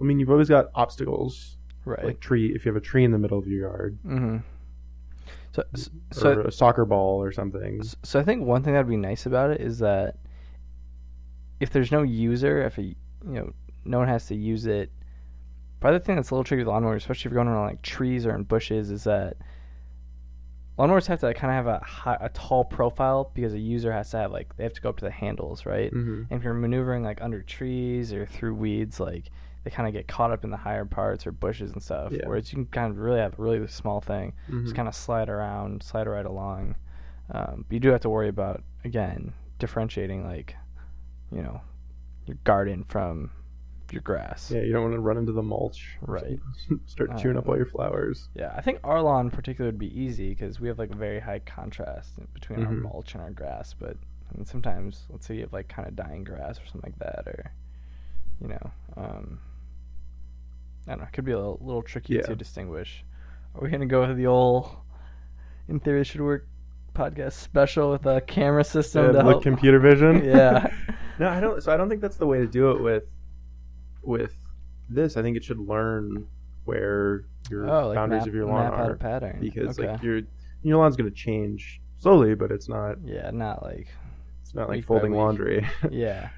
I 0.00 0.04
mean, 0.04 0.20
you've 0.20 0.30
always 0.30 0.48
got 0.48 0.66
obstacles, 0.76 1.56
Right. 1.84 2.04
like 2.04 2.20
tree. 2.20 2.54
If 2.54 2.64
you 2.64 2.70
have 2.72 2.76
a 2.76 2.84
tree 2.84 3.02
in 3.04 3.10
the 3.10 3.18
middle 3.18 3.38
of 3.38 3.48
your 3.48 3.68
yard, 3.68 3.98
mm-hmm. 4.06 4.36
So, 5.52 5.62
or 5.62 5.78
so, 6.12 6.40
a 6.42 6.52
soccer 6.52 6.84
ball 6.84 7.20
or 7.22 7.32
something. 7.32 7.82
so, 7.82 7.96
so 8.04 8.20
I 8.20 8.22
think 8.22 8.44
one 8.44 8.62
thing 8.62 8.74
that'd 8.74 8.88
be 8.88 8.96
nice 8.96 9.26
about 9.26 9.50
it 9.50 9.60
is 9.60 9.78
that 9.80 10.16
if 11.58 11.70
there's 11.70 11.90
no 11.90 12.02
user, 12.02 12.62
if 12.62 12.78
a, 12.78 12.82
you 12.82 12.94
know 13.24 13.52
no 13.84 13.98
one 13.98 14.06
has 14.08 14.26
to 14.26 14.36
use 14.36 14.66
it. 14.66 14.92
But 15.80 15.92
the 15.92 16.00
thing 16.00 16.16
that's 16.16 16.30
a 16.30 16.34
little 16.34 16.44
tricky 16.44 16.64
with 16.64 16.72
lawnmowers, 16.72 16.96
especially 16.96 17.28
if 17.28 17.32
you're 17.32 17.44
going 17.44 17.48
around 17.48 17.66
like 17.66 17.82
trees 17.82 18.26
or 18.26 18.34
in 18.34 18.42
bushes, 18.42 18.90
is 18.90 19.04
that 19.04 19.36
lawnmowers 20.78 21.06
have 21.06 21.20
to 21.20 21.34
kind 21.34 21.56
of 21.56 21.64
have 21.64 21.66
a 21.66 21.84
high, 21.84 22.18
a 22.20 22.28
tall 22.30 22.64
profile 22.64 23.30
because 23.34 23.52
a 23.52 23.58
user 23.58 23.92
has 23.92 24.10
to 24.10 24.16
have 24.16 24.32
like 24.32 24.56
they 24.56 24.64
have 24.64 24.72
to 24.72 24.80
go 24.80 24.88
up 24.88 24.96
to 24.98 25.04
the 25.04 25.10
handles, 25.10 25.66
right? 25.66 25.90
hmm 25.90 26.22
And 26.30 26.38
if 26.38 26.42
you're 26.44 26.54
maneuvering 26.54 27.02
like 27.02 27.20
under 27.20 27.42
trees 27.42 28.12
or 28.12 28.26
through 28.26 28.54
weeds, 28.54 29.00
like 29.00 29.30
they 29.64 29.70
kind 29.70 29.88
of 29.88 29.92
get 29.92 30.06
caught 30.08 30.30
up 30.30 30.44
in 30.44 30.50
the 30.50 30.56
higher 30.56 30.84
parts 30.84 31.26
or 31.26 31.32
bushes 31.32 31.72
and 31.72 31.82
stuff. 31.82 32.12
Yeah. 32.12 32.26
Whereas 32.26 32.52
you 32.52 32.56
can 32.56 32.66
kind 32.66 32.90
of 32.90 32.98
really 32.98 33.18
have 33.18 33.38
a 33.38 33.42
really 33.42 33.66
small 33.68 34.00
thing, 34.00 34.32
hmm 34.46 34.62
just 34.64 34.74
kind 34.76 34.88
of 34.88 34.94
slide 34.94 35.28
around, 35.28 35.82
slide 35.82 36.06
right 36.06 36.26
along. 36.26 36.76
Um, 37.30 37.64
but 37.68 37.74
you 37.74 37.80
do 37.80 37.90
have 37.90 38.00
to 38.02 38.10
worry 38.10 38.28
about 38.28 38.62
again 38.84 39.32
differentiating 39.58 40.24
like, 40.24 40.56
you 41.32 41.42
know, 41.42 41.60
your 42.26 42.36
garden 42.44 42.84
from 42.84 43.30
your 43.92 44.02
grass. 44.02 44.50
Yeah, 44.50 44.60
you 44.62 44.72
don't 44.72 44.82
want 44.82 44.94
to 44.94 45.00
run 45.00 45.16
into 45.16 45.32
the 45.32 45.42
mulch. 45.42 45.96
Right. 46.02 46.38
Start 46.86 47.16
chewing 47.18 47.36
up 47.36 47.46
Uh, 47.48 47.52
all 47.52 47.56
your 47.56 47.66
flowers. 47.66 48.28
Yeah, 48.34 48.52
I 48.56 48.60
think 48.60 48.80
our 48.84 49.00
lawn 49.00 49.26
in 49.26 49.30
particular 49.30 49.68
would 49.70 49.78
be 49.78 49.98
easy 49.98 50.30
because 50.30 50.60
we 50.60 50.68
have 50.68 50.78
like 50.78 50.90
a 50.92 50.96
very 50.96 51.20
high 51.20 51.38
contrast 51.40 52.10
between 52.34 52.64
our 52.64 52.72
Mhm. 52.72 52.82
mulch 52.82 53.14
and 53.14 53.22
our 53.22 53.30
grass. 53.30 53.74
But 53.78 53.96
I 54.32 54.36
mean, 54.36 54.44
sometimes 54.44 55.06
let's 55.10 55.26
say 55.26 55.36
you 55.36 55.40
have 55.42 55.52
like 55.52 55.68
kind 55.68 55.88
of 55.88 55.96
dying 55.96 56.24
grass 56.24 56.58
or 56.60 56.66
something 56.66 56.92
like 56.92 56.98
that, 56.98 57.26
or 57.26 57.52
you 58.40 58.48
know, 58.48 58.70
um, 58.96 59.38
I 60.86 60.92
don't 60.92 60.98
know, 61.00 61.04
it 61.06 61.12
could 61.12 61.24
be 61.24 61.32
a 61.32 61.36
little, 61.38 61.58
little 61.62 61.82
tricky 61.82 62.14
Yeah. 62.14 62.22
to 62.22 62.36
distinguish. 62.36 63.04
Are 63.54 63.60
we 63.62 63.70
gonna 63.70 63.86
go 63.86 64.06
with 64.06 64.16
the 64.16 64.26
old, 64.26 64.70
in 65.66 65.80
theory, 65.80 66.04
should 66.04 66.20
work 66.20 66.46
podcast 66.94 67.32
special 67.34 67.90
with 67.90 68.06
a 68.06 68.20
camera 68.20 68.64
system 68.64 69.06
Yeah, 69.06 69.12
to 69.12 69.22
help? 69.22 69.42
computer 69.42 69.78
vision. 69.78 70.24
Yeah. 70.24 70.70
no, 71.18 71.28
I 71.28 71.40
don't. 71.40 71.62
So 71.62 71.72
I 71.72 71.76
don't 71.76 71.88
think 71.88 72.00
that's 72.00 72.16
the 72.16 72.26
way 72.26 72.38
to 72.38 72.46
do 72.46 72.70
it 72.72 72.80
with 72.82 73.04
with 74.08 74.34
this. 74.88 75.16
I 75.16 75.22
think 75.22 75.36
it 75.36 75.44
should 75.44 75.58
learn 75.58 76.26
where 76.64 77.24
your 77.50 77.70
oh, 77.70 77.88
like 77.88 77.94
boundaries 77.94 78.22
map, 78.22 78.28
of 78.28 78.34
your 78.34 78.46
lawn 78.46 78.66
are 78.66 78.92
a 78.92 78.96
pattern 78.96 79.38
because 79.40 79.78
okay. 79.78 79.92
like 79.92 80.02
your 80.02 80.22
your 80.62 80.78
lawn's 80.78 80.96
going 80.96 81.08
to 81.08 81.16
change 81.16 81.80
slowly, 81.98 82.34
but 82.34 82.50
it's 82.50 82.68
not. 82.68 82.96
yeah, 83.04 83.30
not 83.30 83.62
like 83.62 83.88
It's 84.42 84.54
not 84.54 84.68
like 84.68 84.84
folding 84.84 85.12
laundry. 85.12 85.68
yeah. 85.90 86.30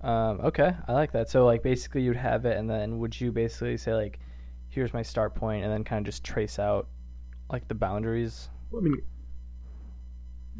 Um, 0.00 0.40
okay, 0.44 0.74
I 0.88 0.92
like 0.92 1.12
that. 1.12 1.28
So 1.28 1.44
like 1.44 1.62
basically 1.62 2.02
you'd 2.02 2.16
have 2.16 2.46
it 2.46 2.56
and 2.56 2.68
then 2.68 2.98
would 2.98 3.20
you 3.20 3.30
basically 3.30 3.76
say 3.76 3.94
like 3.94 4.18
here's 4.70 4.94
my 4.94 5.02
start 5.02 5.34
point 5.34 5.64
and 5.64 5.72
then 5.72 5.84
kind 5.84 6.04
of 6.04 6.10
just 6.10 6.24
trace 6.24 6.58
out 6.58 6.88
like 7.50 7.68
the 7.68 7.74
boundaries? 7.74 8.48
I 8.76 8.80
mean, 8.80 9.02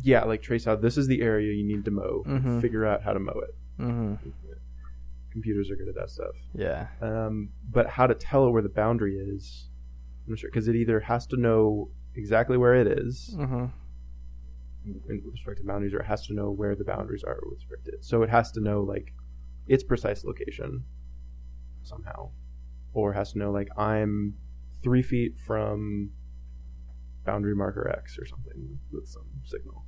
yeah, 0.03 0.25
like 0.25 0.43
trace 0.43 0.67
out 0.67 0.83
this 0.83 0.99
is 0.99 1.07
the 1.07 1.23
area 1.23 1.53
you 1.55 1.65
need 1.65 1.85
to 1.87 1.91
mow. 1.91 2.23
Mhm. 2.27 2.61
Figure 2.61 2.87
out 2.87 3.03
how 3.03 3.15
to 3.15 3.21
mow 3.21 3.41
it. 3.41 3.55
Mhm. 3.81 4.19
Computers 5.33 5.71
are 5.71 5.77
good 5.77 5.89
at 5.89 5.95
that 5.95 6.11
stuff. 6.11 6.35
Yeah. 6.55 6.89
Um, 7.01 7.51
but 7.71 7.89
how 7.89 8.07
to 8.07 8.15
tell 8.15 8.47
it 8.47 8.51
where 8.51 8.63
the 8.63 8.69
boundary 8.69 9.17
is, 9.17 9.69
I'm 10.27 10.33
not 10.33 10.39
sure 10.39 10.51
because 10.51 10.69
it 10.69 10.75
either 10.77 11.01
has 11.01 11.27
to 11.29 11.37
know 11.37 11.91
exactly 12.17 12.57
where 12.57 12.75
it 12.75 12.87
is 12.87 13.35
Mhm. 13.39 13.71
in 14.85 15.23
with 15.25 15.33
respect 15.35 15.59
to 15.59 15.65
boundaries, 15.65 15.95
or 15.95 16.01
it 16.01 16.07
has 16.07 16.27
to 16.27 16.35
know 16.35 16.51
where 16.51 16.75
the 16.75 16.85
boundaries 16.85 17.23
are 17.23 17.39
with 17.45 17.59
respect 17.61 17.85
to 17.85 17.93
it. 17.93 18.05
So 18.05 18.23
it 18.23 18.31
has 18.31 18.51
to 18.53 18.61
know 18.61 18.83
like 18.83 19.15
its 19.69 19.85
precise 19.85 20.25
location 20.25 20.85
somehow, 21.83 22.31
or 22.93 23.13
has 23.13 23.33
to 23.33 23.39
know 23.39 23.53
like 23.53 23.69
I'm 23.79 24.35
three 24.83 25.03
feet 25.03 25.39
from 25.39 26.11
boundary 27.25 27.55
marker 27.55 27.89
X 27.89 28.19
or 28.19 28.27
something 28.27 28.79
with 28.91 29.07
some 29.07 29.27
signal. 29.45 29.85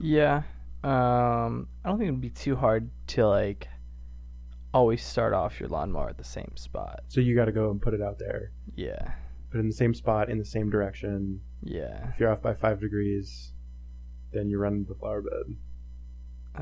Yeah. 0.00 0.42
Um 0.84 1.68
I 1.84 1.88
don't 1.88 1.98
think 1.98 2.08
it'd 2.08 2.20
be 2.20 2.30
too 2.30 2.56
hard 2.56 2.90
to 3.08 3.26
like 3.26 3.68
always 4.74 5.04
start 5.04 5.32
off 5.34 5.60
your 5.60 5.68
lawnmower 5.68 6.08
at 6.08 6.18
the 6.18 6.24
same 6.24 6.52
spot. 6.56 7.00
So 7.08 7.20
you 7.20 7.34
got 7.36 7.44
to 7.44 7.52
go 7.52 7.70
and 7.70 7.80
put 7.80 7.92
it 7.94 8.00
out 8.00 8.18
there, 8.18 8.52
Yeah. 8.74 9.12
put 9.50 9.58
it 9.58 9.60
in 9.60 9.68
the 9.68 9.74
same 9.74 9.92
spot 9.94 10.30
in 10.30 10.38
the 10.38 10.44
same 10.44 10.70
direction. 10.70 11.40
Yeah. 11.62 12.08
If 12.08 12.18
you're 12.18 12.30
off 12.32 12.40
by 12.40 12.54
five 12.54 12.80
degrees, 12.80 13.52
then 14.32 14.48
you 14.48 14.58
run 14.58 14.72
into 14.74 14.88
the 14.94 14.98
flower 14.98 15.22
bed. 15.22 15.56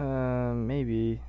Um 0.02 0.66
maybe. 0.66 1.22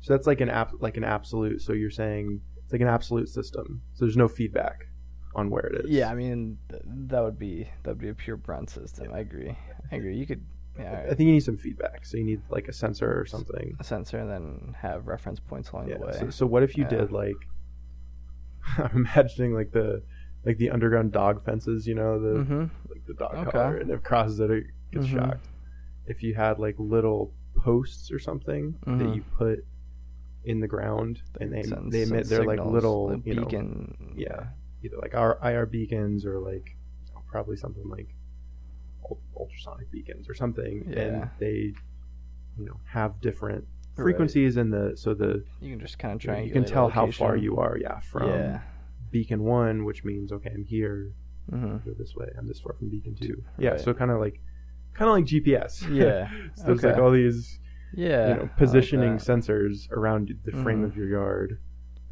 So 0.00 0.12
that's 0.12 0.26
like 0.26 0.42
an 0.42 0.50
app, 0.50 0.72
like 0.80 0.96
an 0.98 1.04
absolute. 1.04 1.62
So 1.62 1.72
you're 1.72 1.90
saying 1.90 2.40
it's 2.62 2.72
like 2.72 2.82
an 2.82 2.88
absolute 2.88 3.28
system. 3.30 3.80
So 3.94 4.04
there's 4.04 4.16
no 4.16 4.28
feedback 4.28 4.86
on 5.34 5.50
where 5.50 5.66
it 5.66 5.84
is. 5.84 5.90
Yeah, 5.90 6.10
I 6.10 6.14
mean 6.14 6.58
th- 6.70 6.82
that 6.86 7.22
would 7.22 7.38
be 7.38 7.68
that 7.82 7.90
would 7.90 7.98
be 8.00 8.08
a 8.08 8.14
pure 8.14 8.36
brunt 8.36 8.70
system. 8.70 9.12
I 9.12 9.18
agree. 9.20 9.56
I 9.92 9.96
agree. 9.96 10.16
You 10.16 10.26
could 10.26 10.44
yeah, 10.78 10.84
I 10.84 10.88
alright. 10.88 11.08
think 11.16 11.20
you 11.28 11.32
need 11.34 11.40
some 11.44 11.56
feedback. 11.56 12.04
So 12.04 12.16
you 12.16 12.24
need 12.24 12.40
like 12.50 12.68
a 12.68 12.72
sensor 12.72 13.20
or 13.20 13.26
something. 13.26 13.76
a 13.78 13.84
sensor 13.84 14.18
and 14.18 14.28
then 14.30 14.74
have 14.80 15.06
reference 15.06 15.38
points 15.40 15.70
along 15.70 15.88
Yeah. 15.88 15.98
the 15.98 16.06
way. 16.06 16.12
So, 16.18 16.30
so 16.30 16.46
what 16.46 16.62
if 16.62 16.76
you 16.76 16.82
Yeah. 16.84 16.90
did 16.98 17.12
like? 17.12 17.36
I'm 18.78 18.90
imagining 19.06 19.54
like 19.54 19.72
the 19.72 20.02
like 20.44 20.58
the 20.58 20.70
underground 20.70 21.12
dog 21.12 21.44
fences. 21.44 21.86
You 21.86 21.94
know 21.94 22.18
the 22.20 22.38
Mm-hmm. 22.40 22.60
like 22.90 23.06
the 23.06 23.14
dog 23.14 23.34
Okay. 23.34 23.50
collar, 23.50 23.76
and 23.78 23.90
if 23.90 23.98
it 23.98 24.04
crosses 24.04 24.40
it, 24.40 24.50
it 24.50 24.64
gets 24.92 25.06
Mhm. 25.06 25.12
shocked. 25.14 25.48
If 26.06 26.22
you 26.22 26.34
had 26.34 26.58
like 26.58 26.74
little 26.78 27.32
posts 27.56 28.10
or 28.10 28.18
something 28.18 28.74
that 28.84 28.90
Mhm. 28.98 29.16
you 29.16 29.22
put 29.38 29.64
in 30.44 30.60
the 30.60 30.68
ground, 30.68 31.22
and 31.40 31.52
they 31.52 31.62
Send- 31.62 31.92
they 31.92 32.02
emit 32.02 32.26
send 32.26 32.40
they're 32.40 32.46
like 32.46 32.64
little 32.64 33.10
like 33.10 33.26
you 33.26 33.34
know 33.34 33.44
beacon. 33.44 34.14
yeah 34.16 34.48
either 34.84 34.96
like 35.00 35.14
our 35.14 35.38
IR 35.42 35.66
beacons 35.66 36.24
or 36.26 36.38
like 36.38 36.76
you 37.06 37.14
know, 37.14 37.22
probably 37.26 37.56
something 37.56 37.88
like 37.88 38.08
ultrasonic 39.36 39.90
beacons 39.90 40.28
or 40.28 40.34
something, 40.34 40.84
Yeah. 40.88 41.00
and 41.00 41.30
they 41.38 41.72
you 42.58 42.66
know 42.66 42.78
have 42.84 43.20
different 43.20 43.66
Right. 43.96 44.04
frequencies 44.06 44.56
and 44.56 44.72
the 44.72 44.96
so 44.96 45.14
the 45.14 45.44
You 45.60 45.70
can 45.70 45.80
just 45.80 45.98
kind 46.00 46.14
of 46.14 46.20
try 46.20 46.40
you 46.40 46.52
can 46.52 46.64
tell 46.64 46.88
how 46.88 47.10
far 47.12 47.36
you 47.36 47.58
are 47.58 47.76
yeah 47.78 48.00
from 48.00 48.28
Yeah. 48.28 48.60
beacon 49.12 49.44
one 49.44 49.84
which 49.84 50.02
means 50.04 50.32
okay 50.32 50.50
i'm 50.52 50.64
here 50.64 51.12
hmm 51.48 51.76
go 51.84 51.92
this 51.96 52.16
way 52.16 52.26
i'm 52.36 52.48
this 52.48 52.58
far 52.58 52.72
from 52.72 52.88
beacon 52.88 53.14
two 53.14 53.44
yeah 53.56 53.70
Right. 53.70 53.80
so 53.80 53.94
kind 53.94 54.10
of 54.10 54.18
like 54.18 54.40
kind 54.94 55.08
of 55.08 55.14
like 55.16 55.26
gps 55.26 55.88
Yeah. 55.88 56.28
so 56.56 56.64
there's 56.66 56.82
like 56.82 56.98
all 57.02 57.12
these 57.12 57.60
Yeah. 57.92 58.26
you 58.30 58.34
know 58.34 58.50
positioning 58.56 59.12
like 59.12 59.20
sensors 59.20 59.88
around 59.92 60.34
the 60.44 60.50
frame 60.50 60.82
Mhm. 60.82 60.86
of 60.86 60.96
your 60.96 61.06
yard 61.08 61.58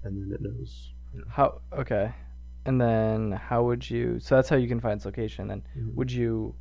and 0.05 0.23
then 0.23 0.33
it 0.33 0.41
knows 0.41 0.93
you 1.13 1.19
know, 1.21 1.27
How 1.29 1.63
okay, 1.73 2.15
and 2.65 2.81
then 2.81 3.33
how 3.33 3.65
would 3.65 3.89
you? 3.89 4.19
So 4.21 4.37
that's 4.37 4.49
how 4.49 4.57
you 4.57 4.69
can 4.69 4.81
find 4.81 4.95
its 4.95 5.05
location. 5.05 5.49
Then 5.49 5.63
Mhm. 5.77 5.95
would 5.95 6.13
you? 6.13 6.55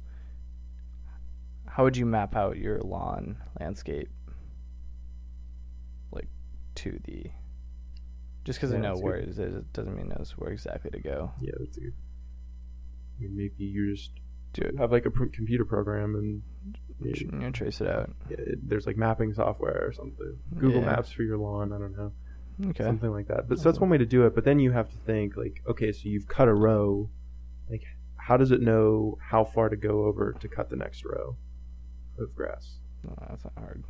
How 1.67 1.83
would 1.83 1.95
you 1.95 2.05
map 2.05 2.35
out 2.35 2.57
your 2.57 2.79
lawn 2.81 3.37
landscape? 3.59 4.09
Like 6.11 6.27
to 6.75 6.99
the. 7.05 7.31
Just 8.43 8.59
because 8.59 8.71
Yeah, 8.71 8.77
I 8.79 8.81
know 8.81 8.95
where 8.97 9.19
good. 9.19 9.29
it 9.29 9.29
is, 9.29 9.39
it 9.39 9.71
doesn't 9.73 9.95
mean 9.95 10.11
it 10.11 10.17
knows 10.17 10.31
where 10.37 10.51
exactly 10.51 10.89
to 10.91 10.99
go. 10.99 11.31
yeah 11.41 11.51
that's 11.59 11.77
a, 11.77 11.81
I 11.81 13.21
mean, 13.21 13.35
maybe 13.37 13.65
you 13.65 13.93
just 13.93 14.11
Do 14.53 14.63
it. 14.63 14.77
have 14.79 14.91
like 14.91 15.05
a 15.05 15.11
pr- 15.11 15.25
computer 15.27 15.63
program 15.63 16.15
and 16.15 16.41
you- 16.99 17.29
You 17.39 17.51
trace 17.51 17.81
it 17.81 17.87
out. 17.87 18.11
yeah, 18.29 18.37
it- 18.39 18.67
there's 18.67 18.87
like 18.87 18.97
mapping 18.97 19.33
software 19.33 19.85
or 19.85 19.91
something 19.93 20.39
google 20.57 20.81
Yeah. 20.81 20.87
maps 20.87 21.11
for 21.11 21.21
your 21.23 21.37
lawn 21.37 21.71
i 21.71 21.77
don't 21.77 21.95
know 21.95 22.11
Okay. 22.69 22.83
something 22.83 23.11
like 23.11 23.27
that. 23.27 23.47
But 23.47 23.57
so 23.57 23.61
oh. 23.61 23.71
that's 23.71 23.79
one 23.79 23.89
way 23.89 23.97
to 23.97 24.05
do 24.05 24.25
it. 24.25 24.35
But 24.35 24.45
then 24.45 24.59
you 24.59 24.71
have 24.71 24.89
to 24.89 24.97
think 24.97 25.35
like, 25.37 25.61
okay, 25.67 25.91
so 25.91 26.01
you've 26.03 26.27
cut 26.27 26.47
a 26.47 26.53
row, 26.53 27.09
like 27.69 27.83
how 28.17 28.37
does 28.37 28.51
it 28.51 28.61
know 28.61 29.17
how 29.21 29.43
far 29.43 29.69
to 29.69 29.75
go 29.75 30.05
over 30.05 30.33
to 30.39 30.47
cut 30.47 30.69
the 30.69 30.75
next 30.75 31.03
row 31.03 31.35
of 32.19 32.35
grass? 32.35 32.77
No, 33.03 33.15
that's 33.29 33.43
not 33.43 33.53
hard. 33.57 33.83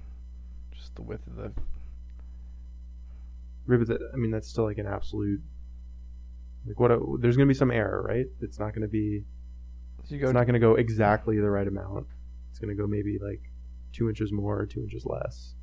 Just 0.71 0.95
the 0.95 1.01
width 1.01 1.27
of 1.27 1.35
the. 1.35 1.51
Ribbit, 3.65 3.89
that 3.89 3.99
I 4.13 4.17
mean, 4.17 4.31
that's 4.31 4.47
still 4.47 4.63
like 4.63 4.77
an 4.77 4.87
absolute. 4.87 5.41
Like 6.65 6.79
what? 6.79 6.91
A, 6.91 6.99
there's 7.19 7.35
gonna 7.35 7.47
be 7.47 7.53
some 7.53 7.71
error, 7.71 8.01
right? 8.01 8.25
It's 8.41 8.57
not 8.57 8.73
gonna 8.73 8.87
be. 8.87 9.23
So 10.05 10.15
you 10.15 10.21
go. 10.21 10.27
It's 10.27 10.33
not 10.33 10.45
gonna 10.45 10.59
go 10.59 10.75
exactly 10.75 11.37
the 11.39 11.49
right 11.49 11.67
amount. 11.67 12.07
It's 12.49 12.59
gonna 12.59 12.75
go 12.75 12.87
maybe 12.87 13.19
like 13.19 13.41
two 13.93 14.09
inches 14.09 14.31
more, 14.31 14.59
or 14.59 14.65
two 14.65 14.81
inches 14.81 15.05
less, 15.05 15.55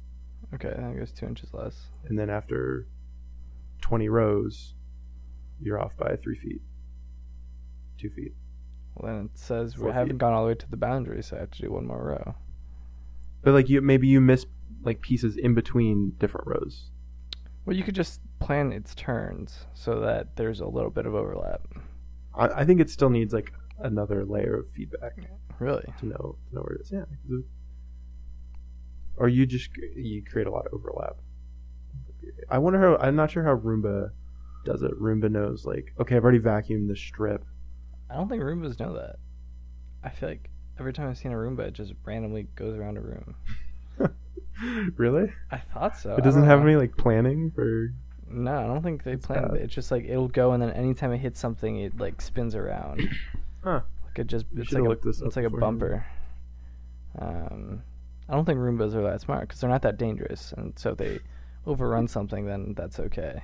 okay, 0.54 0.74
I 0.78 0.92
guess 0.92 1.10
two 1.10 1.26
inches 1.26 1.52
less. 1.52 1.86
and 2.08 2.18
then 2.18 2.30
after 2.30 2.86
twenty 3.88 4.08
rows, 4.10 4.74
you're 5.62 5.80
off 5.80 5.96
by 5.96 6.14
three 6.16 6.36
feet, 6.36 6.60
two 7.98 8.10
feet. 8.10 8.34
Well, 8.94 9.12
then 9.14 9.24
it 9.32 9.38
says 9.38 9.78
we 9.78 9.90
haven't 9.90 10.10
feet. 10.14 10.18
gone 10.18 10.34
all 10.34 10.42
the 10.42 10.48
way 10.48 10.54
to 10.56 10.70
the 10.70 10.76
boundary, 10.76 11.22
so 11.22 11.36
I 11.36 11.40
have 11.40 11.50
to 11.52 11.62
do 11.62 11.72
one 11.72 11.86
more 11.86 12.04
row. 12.04 12.34
But 13.42 13.54
like 13.54 13.68
you, 13.70 13.80
maybe 13.80 14.06
you 14.06 14.20
miss 14.20 14.44
like 14.82 15.00
pieces 15.00 15.36
in 15.38 15.54
between 15.54 16.12
different 16.18 16.46
rows. 16.46 16.90
Well, 17.64 17.76
you 17.76 17.82
could 17.82 17.94
just 17.94 18.20
plan 18.40 18.72
its 18.72 18.94
turns 18.94 19.66
so 19.74 20.00
that 20.00 20.36
there's 20.36 20.60
a 20.60 20.66
little 20.66 20.90
bit 20.90 21.06
of 21.06 21.14
overlap. 21.14 21.62
I, 22.34 22.48
I 22.48 22.64
think 22.66 22.80
it 22.80 22.90
still 22.90 23.10
needs 23.10 23.32
like 23.32 23.52
another 23.78 24.24
layer 24.24 24.54
of 24.58 24.66
feedback 24.74 25.16
Really? 25.58 25.84
to 26.00 26.06
know 26.06 26.36
to 26.48 26.54
know 26.54 26.60
where 26.60 26.74
it 26.76 26.82
is. 26.82 26.92
Yeah. 26.92 27.04
Or 29.16 29.28
you 29.28 29.46
just 29.46 29.70
you 29.96 30.22
create 30.24 30.46
a 30.46 30.50
lot 30.50 30.66
of 30.66 30.74
overlap. 30.74 31.16
I 32.50 32.58
wonder 32.58 32.80
how. 32.80 32.96
I'm 32.96 33.16
not 33.16 33.30
sure 33.30 33.42
how 33.42 33.56
Roomba 33.56 34.10
does 34.64 34.82
it. 34.82 34.92
Roomba 35.00 35.30
knows 35.30 35.64
like, 35.64 35.92
okay, 36.00 36.16
I've 36.16 36.22
already 36.22 36.40
vacuumed 36.40 36.88
the 36.88 36.96
strip. 36.96 37.44
I 38.10 38.14
don't 38.14 38.28
think 38.28 38.42
Roombas 38.42 38.78
know 38.80 38.94
that. 38.94 39.16
I 40.02 40.10
feel 40.10 40.28
like 40.30 40.50
every 40.78 40.92
time 40.92 41.08
I've 41.08 41.18
seen 41.18 41.32
a 41.32 41.36
Roomba, 41.36 41.60
it 41.60 41.74
just 41.74 41.92
randomly 42.04 42.46
goes 42.54 42.76
around 42.76 42.96
a 42.96 43.00
room. 43.00 43.34
really? 44.96 45.32
I 45.50 45.58
thought 45.58 45.96
so. 45.96 46.14
it 46.16 46.24
doesn't 46.24 46.44
have 46.44 46.60
know. 46.60 46.66
any 46.66 46.76
like 46.76 46.96
planning 46.96 47.50
for. 47.50 47.92
No, 48.30 48.58
I 48.58 48.66
don't 48.66 48.82
think 48.82 49.04
they 49.04 49.12
That's 49.12 49.26
planned 49.26 49.48
bad. 49.48 49.56
it. 49.56 49.62
It's 49.64 49.74
just 49.74 49.90
like 49.90 50.04
it'll 50.04 50.28
go, 50.28 50.52
and 50.52 50.62
then 50.62 50.70
anytime 50.72 51.12
it 51.12 51.18
hits 51.18 51.40
something, 51.40 51.78
it 51.80 51.98
like 51.98 52.20
spins 52.20 52.54
around. 52.54 53.08
Huh. 53.64 53.80
Like 54.04 54.20
it 54.20 54.28
just 54.28 54.46
You 54.54 54.62
it's 54.62 54.72
like 54.72 54.84
a 54.84 54.94
this 55.04 55.20
it's 55.20 55.34
like 55.34 55.44
a 55.44 55.50
bumper. 55.50 56.06
Um, 57.18 57.82
I 58.28 58.34
don't 58.34 58.44
think 58.44 58.60
Roombas 58.60 58.94
are 58.94 59.02
that 59.02 59.20
smart 59.20 59.48
because 59.48 59.60
they're 59.60 59.68
not 59.68 59.82
that 59.82 59.98
dangerous, 59.98 60.54
and 60.56 60.78
so 60.78 60.94
they 60.94 61.18
overrun 61.68 62.08
something, 62.08 62.46
then 62.46 62.74
that's 62.76 62.98
okay. 62.98 63.42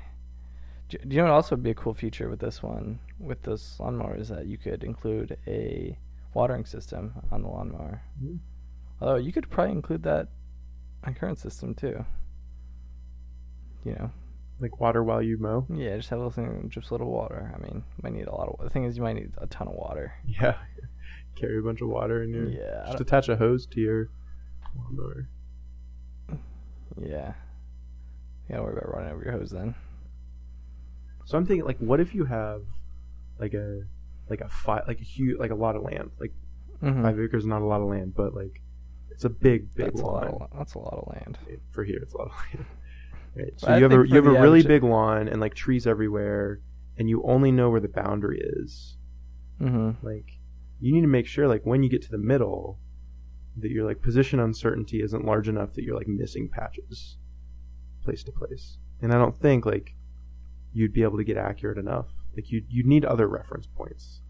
Do, 0.88 0.98
do 0.98 1.16
you 1.16 1.22
know 1.22 1.28
what 1.28 1.34
also 1.34 1.54
would 1.56 1.62
be 1.62 1.70
a 1.70 1.74
cool 1.74 1.94
feature 1.94 2.28
with 2.28 2.40
this 2.40 2.62
one, 2.62 2.98
with 3.18 3.42
this 3.42 3.78
lawnmower, 3.80 4.16
is 4.16 4.28
that 4.28 4.46
you 4.46 4.58
could 4.58 4.82
include 4.84 5.36
a 5.46 5.96
watering 6.34 6.64
system 6.64 7.12
on 7.30 7.42
the 7.42 7.48
lawnmower. 7.48 8.02
Hmm. 8.20 8.36
Although 9.00 9.16
you 9.16 9.32
could 9.32 9.48
probably 9.50 9.72
include 9.72 10.02
that 10.04 10.28
on 11.04 11.14
current 11.14 11.38
system 11.38 11.74
too. 11.74 12.04
You 13.84 13.92
know, 13.94 14.10
Like 14.60 14.80
water 14.80 15.02
while 15.04 15.20
you 15.22 15.36
mow. 15.38 15.66
yeah, 15.72 15.96
just 15.96 16.08
have 16.10 16.18
a 16.18 16.22
little 16.26 16.30
thing, 16.30 16.70
just 16.70 16.90
a 16.90 16.94
little 16.94 17.10
water. 17.10 17.52
I 17.54 17.58
mean, 17.62 17.84
might 18.02 18.12
need 18.14 18.26
a 18.26 18.34
lot 18.34 18.48
of. 18.48 18.64
The 18.64 18.70
thing 18.70 18.84
is, 18.84 18.96
you 18.96 19.02
might 19.02 19.14
need 19.16 19.32
a 19.38 19.46
ton 19.46 19.68
of 19.68 19.74
water. 19.74 20.14
Yeah. 20.26 20.56
Carry 21.36 21.58
a 21.58 21.62
bunch 21.62 21.80
of 21.82 21.88
water 21.88 22.22
in 22.22 22.30
your. 22.32 22.48
Yeah, 22.48 22.84
Just 22.86 23.00
attach 23.00 23.28
a 23.28 23.36
hose 23.36 23.66
to 23.66 23.80
your 23.80 24.08
lawnmower. 24.76 25.28
yeah. 27.00 27.34
You 28.48 28.54
gotta 28.56 28.62
worry 28.62 28.72
about 28.74 28.94
running 28.94 29.12
over 29.12 29.22
your 29.24 29.32
hose 29.32 29.50
then. 29.50 29.74
So 31.24 31.38
I'm 31.38 31.46
thinking, 31.46 31.64
like, 31.64 31.78
what 31.78 32.00
if 32.00 32.14
you 32.14 32.24
have, 32.26 32.62
like 33.38 33.54
a, 33.54 33.82
like 34.28 34.40
a 34.42 34.48
five, 34.48 34.84
like 34.86 35.00
a 35.00 35.04
huge, 35.04 35.38
like 35.38 35.50
a 35.50 35.54
lot 35.54 35.76
of 35.76 35.82
land. 35.82 36.10
Like 36.20 36.32
Mm-hmm. 36.82 37.02
five 37.02 37.18
acres 37.18 37.44
is 37.44 37.46
not 37.48 37.62
a 37.62 37.64
lot 37.64 37.80
of 37.80 37.88
land, 37.88 38.14
but 38.14 38.34
like, 38.34 38.60
it's 39.10 39.24
a 39.24 39.30
big, 39.30 39.72
big 39.74 39.86
That's 39.86 40.00
a 40.00 40.04
lot. 40.04 40.24
lawn. 40.32 40.48
Of, 40.52 40.58
that's 40.58 40.74
a 40.74 40.78
lot 40.78 40.98
of 40.98 41.08
land. 41.14 41.38
For 41.70 41.82
here, 41.84 41.98
it's 42.02 42.12
a 42.12 42.18
lot 42.18 42.26
of 42.26 42.32
land. 42.52 42.66
right. 43.36 43.52
So 43.56 43.68
I 43.68 43.76
you 43.78 43.82
have 43.84 43.92
a 43.92 44.06
you 44.06 44.16
have 44.16 44.26
a 44.26 44.32
really 44.32 44.62
big 44.62 44.82
lawn 44.82 45.28
and 45.28 45.40
like 45.40 45.54
trees 45.54 45.86
everywhere, 45.86 46.60
and 46.98 47.08
you 47.08 47.22
only 47.24 47.52
know 47.52 47.70
where 47.70 47.80
the 47.80 47.88
boundary 47.88 48.40
is. 48.42 48.96
Mm-hmm. 49.62 50.04
Like, 50.04 50.26
you 50.80 50.92
need 50.92 51.02
to 51.02 51.06
make 51.06 51.26
sure, 51.26 51.46
like, 51.48 51.62
when 51.64 51.82
you 51.82 51.88
get 51.88 52.02
to 52.02 52.10
the 52.10 52.18
middle, 52.18 52.80
that 53.58 53.70
your 53.70 53.86
like 53.86 54.02
position 54.02 54.40
uncertainty 54.40 55.00
isn't 55.00 55.24
large 55.24 55.48
enough 55.48 55.72
that 55.74 55.84
you're 55.84 55.96
like 55.96 56.08
missing 56.08 56.50
patches, 56.52 57.16
place 58.04 58.22
to 58.24 58.32
place. 58.32 58.78
And 59.00 59.12
I 59.12 59.16
don't 59.16 59.36
think 59.36 59.66
like 59.66 59.94
you'd 60.72 60.92
be 60.92 61.02
able 61.02 61.18
to 61.18 61.24
get 61.24 61.36
accurate 61.36 61.78
enough. 61.78 62.06
Like 62.36 62.50
you 62.50 62.62
you'd 62.68 62.86
need 62.86 63.04
other 63.04 63.28
reference 63.28 63.66
points. 63.66 64.20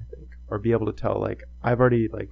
I 0.00 0.14
think, 0.14 0.28
or 0.48 0.58
be 0.58 0.72
able 0.72 0.86
to 0.86 0.92
tell 0.92 1.20
like 1.20 1.44
I've 1.62 1.80
already 1.80 2.08
like 2.08 2.30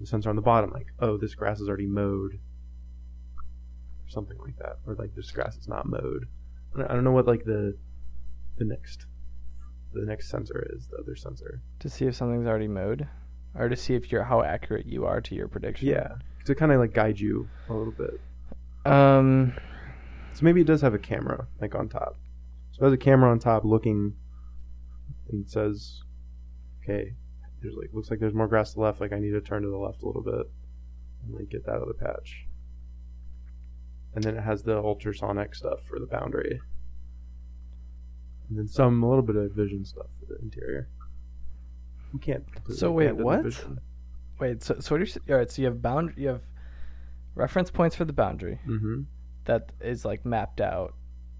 the 0.00 0.06
sensor 0.06 0.30
on 0.30 0.36
the 0.36 0.42
bottom, 0.42 0.70
like 0.70 0.88
oh 1.00 1.16
this 1.16 1.34
grass 1.34 1.60
is 1.60 1.68
already 1.68 1.86
mowed, 1.86 2.34
or 2.34 4.08
something 4.08 4.38
like 4.38 4.56
that, 4.58 4.78
or 4.86 4.94
like 4.94 5.14
this 5.14 5.30
grass 5.30 5.56
is 5.56 5.68
not 5.68 5.86
mowed. 5.86 6.26
I 6.74 6.78
don't, 6.78 6.90
I 6.90 6.94
don't 6.94 7.04
know 7.04 7.12
what 7.12 7.26
like 7.26 7.44
the 7.44 7.76
the 8.58 8.64
next 8.64 9.06
the 9.92 10.06
next 10.06 10.30
sensor 10.30 10.66
is 10.74 10.86
the 10.88 10.96
other 10.98 11.16
sensor. 11.16 11.60
To 11.80 11.90
see 11.90 12.06
if 12.06 12.16
something's 12.16 12.46
already 12.46 12.68
mowed, 12.68 13.06
or 13.54 13.68
to 13.68 13.76
see 13.76 13.94
if 13.94 14.10
you're 14.10 14.24
how 14.24 14.42
accurate 14.42 14.86
you 14.86 15.04
are 15.04 15.20
to 15.20 15.34
your 15.34 15.48
prediction. 15.48 15.88
Yeah, 15.88 16.16
to 16.46 16.54
kind 16.54 16.72
of 16.72 16.80
like 16.80 16.94
guide 16.94 17.20
you 17.20 17.48
a 17.68 17.74
little 17.74 17.92
bit. 17.92 18.20
Um. 18.84 19.54
So 20.34 20.44
maybe 20.44 20.60
it 20.62 20.66
does 20.66 20.80
have 20.80 20.94
a 20.94 20.98
camera 20.98 21.46
like 21.60 21.74
on 21.74 21.88
top. 21.88 22.16
So 22.72 22.82
it 22.82 22.84
has 22.86 22.92
a 22.94 22.96
camera 22.98 23.30
on 23.30 23.38
top 23.38 23.64
looking 23.64 24.14
and 25.30 25.48
says, 25.48 26.00
"Okay, 26.82 27.14
there's 27.60 27.74
like 27.74 27.90
looks 27.92 28.10
like 28.10 28.18
there's 28.18 28.34
more 28.34 28.48
grass 28.48 28.70
to 28.70 28.76
the 28.76 28.80
left. 28.82 29.00
Like 29.00 29.12
I 29.12 29.18
need 29.18 29.32
to 29.32 29.40
turn 29.40 29.62
to 29.62 29.68
the 29.68 29.76
left 29.76 30.02
a 30.02 30.06
little 30.06 30.22
bit 30.22 30.50
and 31.24 31.34
like 31.34 31.48
get 31.50 31.64
that 31.66 31.76
other 31.76 31.92
patch." 31.92 32.46
And 34.14 34.24
then 34.24 34.36
it 34.36 34.42
has 34.42 34.62
the 34.62 34.76
ultrasonic 34.78 35.54
stuff 35.54 35.80
for 35.88 35.98
the 35.98 36.06
boundary, 36.06 36.60
and 38.48 38.58
then 38.58 38.68
some 38.68 39.02
a 39.02 39.08
little 39.08 39.22
bit 39.22 39.36
of 39.36 39.52
vision 39.52 39.84
stuff 39.84 40.06
for 40.20 40.26
the 40.34 40.38
interior. 40.40 40.88
You 42.12 42.18
can't. 42.18 42.44
So 42.74 42.90
wait, 42.92 43.06
what? 43.24 43.42
Wait. 44.40 44.62
So 44.62 44.76
so 44.80 44.94
what 44.94 45.00
are 45.00 45.04
you? 45.04 45.10
s- 45.10 45.18
All 45.30 45.36
right. 45.36 45.50
So 45.50 45.62
you 45.62 45.68
have 45.68 45.80
bound. 45.80 46.14
You 46.16 46.28
have 46.28 46.42
reference 47.34 47.70
points 47.70 47.96
for 47.96 48.04
the 48.04 48.12
boundary 48.12 48.58
Mhm. 48.66 49.06
that 49.44 49.72
is 49.80 50.04
like 50.04 50.24
mapped 50.24 50.60
out, 50.60 50.94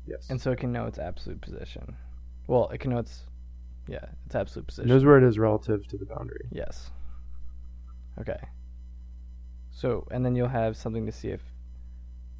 Yes. 0.06 0.30
and 0.30 0.40
so 0.40 0.50
it 0.52 0.58
can 0.58 0.72
know 0.72 0.86
its 0.86 0.98
absolute 0.98 1.40
position. 1.40 1.96
Well, 2.46 2.68
it 2.70 2.78
can 2.78 2.90
know 2.90 2.98
its 2.98 3.26
yeah 3.88 4.06
its 4.26 4.34
absolute 4.34 4.64
It 4.64 4.68
position. 4.68 4.88
knows 4.88 5.04
where 5.04 5.18
it 5.18 5.24
is 5.24 5.38
relative 5.38 5.86
to 5.88 5.96
the 5.98 6.06
boundary. 6.06 6.48
Yes. 6.50 6.90
Okay. 8.18 8.40
So 9.70 10.06
and 10.10 10.24
then 10.24 10.34
you'll 10.36 10.48
have 10.48 10.76
something 10.76 11.06
to 11.06 11.12
see 11.12 11.28
if 11.28 11.42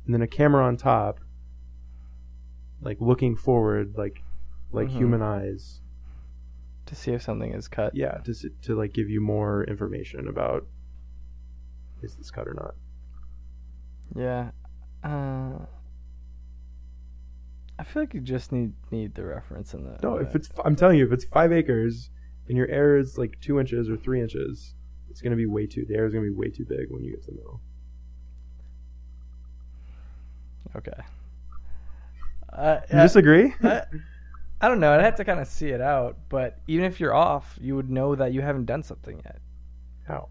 and 0.07 0.13
then 0.15 0.23
a 0.23 0.27
camera 0.27 0.65
on 0.65 0.77
top, 0.77 1.21
like 2.81 3.01
looking 3.01 3.37
forward, 3.37 3.97
like 3.97 4.23
like 4.73 4.89
Mhm. 4.89 4.93
human 4.93 5.23
eyes, 5.23 5.81
to 6.87 6.95
see 6.95 7.13
if 7.13 7.23
something 7.23 7.53
is 7.53 7.69
cut. 7.69 7.95
Yeah, 7.95 8.19
to 8.25 8.35
to 8.63 8.75
like 8.75 8.93
give 8.93 9.09
you 9.11 9.21
more 9.21 9.65
information 9.65 10.27
about 10.29 10.67
is 12.03 12.17
this 12.17 12.31
cut 12.31 12.49
or 12.49 12.55
not. 12.55 12.75
Yeah. 14.15 14.51
Uh, 15.03 15.59
I 17.79 17.85
feel 17.85 18.03
like 18.03 18.15
you 18.15 18.21
just 18.21 18.53
need 18.53 18.73
need 18.91 19.15
the 19.15 19.25
reference 19.25 19.75
in 19.75 19.85
the. 19.85 19.99
No, 20.03 20.17
if 20.17 20.35
it's 20.37 20.51
I'm 20.65 20.77
telling 20.77 20.99
you, 20.99 21.07
if 21.07 21.13
it's 21.13 21.25
five 21.25 21.53
acres 21.53 22.11
and 22.49 22.57
your 22.57 22.69
air 22.69 22.97
is 22.99 23.19
like 23.19 23.41
two 23.41 23.59
inches 23.59 23.89
or 23.91 23.97
three 23.97 24.21
inches, 24.21 24.75
it's 25.11 25.21
gonna 25.21 25.37
be 25.37 25.47
way 25.47 25.67
too. 25.67 25.85
The 25.89 25.95
air 25.97 26.07
is 26.07 26.13
gonna 26.13 26.25
be 26.27 26.31
way 26.31 26.51
too 26.51 26.65
big 26.65 26.87
when 26.91 27.03
you 27.03 27.11
get 27.11 27.23
to 27.25 27.31
the 27.31 27.37
middle. 27.37 27.61
okay. 30.77 31.03
Uh, 32.53 32.81
You 32.93 32.99
I- 32.99 33.03
disagree? 33.03 33.55
I, 33.63 33.83
I 34.61 34.69
don't 34.69 34.79
know. 34.81 34.93
I'd 34.93 35.01
have 35.03 35.17
to 35.17 35.25
kind 35.25 35.41
of 35.41 35.49
see 35.49 35.71
it 35.71 35.81
out, 35.81 36.17
but 36.29 36.59
even 36.69 36.85
if 36.85 37.01
you're 37.01 37.15
off, 37.15 37.59
you 37.61 37.75
would 37.77 37.91
know 37.91 38.15
that 38.15 38.33
you 38.33 38.43
haven't 38.43 38.67
done 38.67 38.83
something 38.83 39.21
yet 39.25 39.41
How? 40.07 40.29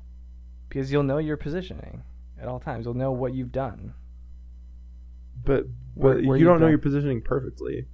because 0.70 0.92
you'll 0.92 1.04
know 1.04 1.18
your 1.18 1.36
positioning 1.36 2.04
at 2.42 2.48
all 2.48 2.60
times. 2.60 2.86
You'll 2.86 2.96
know 2.96 3.12
what 3.12 3.34
you've 3.34 3.52
done. 3.52 3.94
But 5.44 5.66
Where- 5.96 6.16
but 6.16 6.26
where 6.26 6.38
you 6.38 6.42
you 6.42 6.46
don't 6.46 6.60
know 6.60 6.66
done- 6.66 6.72
your 6.72 6.80
positioning 6.80 7.22
perfectly. 7.22 7.88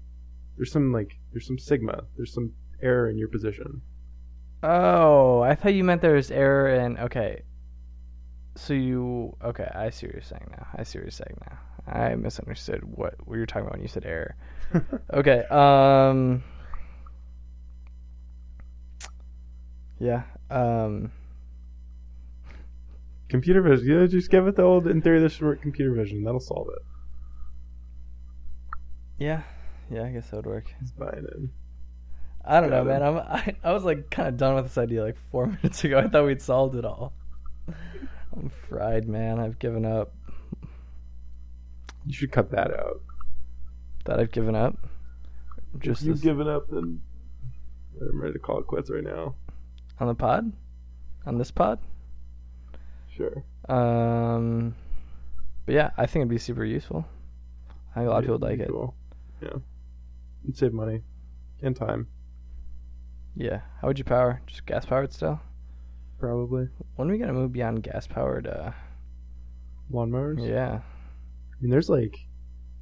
There's 0.55 0.71
some 0.71 0.91
like 0.91 1.17
there's 1.31 1.45
some 1.45 1.59
sigma. 1.59 2.05
There's 2.15 2.33
some 2.33 2.53
error 2.81 3.09
in 3.09 3.17
your 3.17 3.27
position. 3.27 3.81
Oh, 4.63 5.41
I 5.41 5.53
thought 5.55 5.73
you 5.75 5.83
meant 5.83 6.01
there 6.01 6.15
was 6.15 6.31
error 6.31 6.67
in. 6.69 6.97
Okay. 6.97 7.43
So 8.55 8.73
you. 8.73 9.35
Okay, 9.43 9.69
I 9.75 9.91
see 9.91 10.07
what 10.07 10.13
you're 10.15 10.23
saying 10.23 10.47
now. 10.49 10.67
I 10.75 10.81
see 10.83 10.97
what 10.97 11.03
you're 11.03 11.11
saying 11.11 11.37
now. 11.47 11.59
I 11.87 12.15
misunderstood 12.15 12.81
what, 12.83 13.15
what 13.27 13.35
you 13.35 13.39
were 13.41 13.45
talking 13.45 13.61
about 13.67 13.73
when 13.73 13.81
you 13.83 13.87
said 13.87 14.05
error. 14.05 14.35
Okay. 15.13 15.43
Um. 15.51 16.43
Yeah. 19.99 20.23
Um. 20.49 21.11
Computer 23.29 23.61
vision. 23.61 23.87
Yeah, 24.01 24.05
just 24.07 24.29
give 24.31 24.47
it 24.47 24.55
the 24.55 24.63
old 24.63 24.87
in 24.87 25.01
theory 25.01 25.19
this 25.19 25.33
should 25.33 25.45
work 25.45 25.61
computer 25.61 25.93
vision. 25.93 26.23
That'll 26.23 26.39
solve 26.39 26.67
it. 26.69 26.81
Yeah. 29.17 29.43
Yeah. 29.89 30.03
I 30.03 30.09
guess 30.11 30.29
that 30.29 30.37
would 30.37 30.45
work. 30.45 30.65
He's 30.79 30.91
buying 30.91 31.25
in. 31.35 31.49
I 32.45 32.61
don't 32.61 32.69
know, 32.69 32.85
Got 32.85 33.01
man. 33.01 33.03
I'm. 33.03 33.17
I, 33.17 33.55
I 33.63 33.73
was 33.73 33.83
like 33.83 34.09
kind 34.09 34.29
of 34.29 34.37
done 34.37 34.55
with 34.55 34.65
this 34.65 34.77
idea 34.77 35.03
like 35.03 35.17
four 35.31 35.47
minutes 35.63 35.83
ago. 35.83 35.97
I 35.99 36.07
thought 36.07 36.25
we'd 36.25 36.41
solved 36.41 36.75
it 36.75 36.85
all. 36.85 37.13
I'm 38.35 38.51
fried, 38.69 39.07
man. 39.07 39.39
I've 39.39 39.59
given 39.59 39.85
up. 39.85 40.13
You 42.05 42.13
should 42.13 42.31
cut 42.31 42.51
that 42.51 42.71
out. 42.73 43.01
That 44.05 44.19
I've 44.19 44.31
given 44.31 44.55
up. 44.55 44.77
Just 45.79 46.01
if 46.01 46.07
you've 46.07 46.15
this- 46.17 46.23
given 46.23 46.47
up, 46.47 46.69
then 46.69 47.01
I'm 47.99 48.21
ready 48.21 48.33
to 48.33 48.39
call 48.39 48.59
it 48.59 48.67
quits 48.67 48.89
right 48.89 49.03
now. 49.03 49.35
on 49.99 50.07
the 50.07 50.15
pod, 50.15 50.53
on 51.25 51.37
this 51.37 51.51
pod. 51.51 51.79
Sure. 53.17 53.43
Um, 53.67 54.75
but 55.65 55.73
yeah, 55.75 55.89
I 55.97 56.05
think 56.05 56.17
it'd 56.21 56.29
be 56.29 56.37
super 56.37 56.63
useful. 56.63 57.05
I 57.95 57.99
think 58.01 58.07
a 58.07 58.11
lot 58.11 58.17
of 58.19 58.23
people 58.23 58.35
would 58.35 58.41
like 58.49 58.59
it. 58.59 58.69
Cool. 58.69 58.93
Yeah. 59.41 59.53
And 60.45 60.55
save 60.55 60.71
money 60.73 61.01
and 61.61 61.75
time, 61.75 62.07
Yeah. 63.35 63.61
How 63.81 63.87
would 63.87 63.97
you 63.97 64.05
power? 64.05 64.41
Just 64.47 64.65
gas 64.65 64.85
powered 64.85 65.11
still? 65.11 65.39
probably. 66.19 66.67
When 66.95 67.09
are 67.09 67.11
we 67.11 67.17
gonna 67.19 67.33
move 67.33 67.51
beyond 67.53 67.83
gas 67.83 68.07
powered? 68.07 68.47
Uh, 68.47 68.71
Lawnmowers. 69.91 70.47
yeah. 70.47 70.79
I 70.79 71.61
mean, 71.61 71.69
there's 71.71 71.89
like 71.89 72.17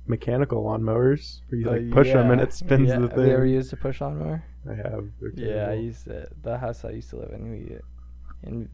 mechanical 0.07 0.63
lawnmowers 0.63 1.41
where 1.49 1.59
you 1.59 1.67
Uh, 1.69 1.71
like 1.73 1.91
push 1.91 2.13
them 2.13 2.31
and 2.31 2.39
it 2.41 2.53
spins 2.53 2.89
yeah. 2.89 2.99
the 2.99 3.07
Have 3.09 3.17
you 3.17 3.23
ever 3.33 3.43
thing. 3.43 3.53
used 3.53 3.73
a 3.73 3.77
push 3.77 3.99
lawnmower? 4.01 4.43
I 4.69 4.73
have. 4.75 5.09
Yeah, 5.35 5.67
I 5.69 5.73
used 5.73 6.07
it. 6.07 6.31
The 6.43 6.57
house 6.57 6.83
I 6.85 6.91
used 6.91 7.09
to 7.11 7.17
live 7.17 7.31
in, 7.31 7.49
we 7.51 7.77
in 8.43 8.69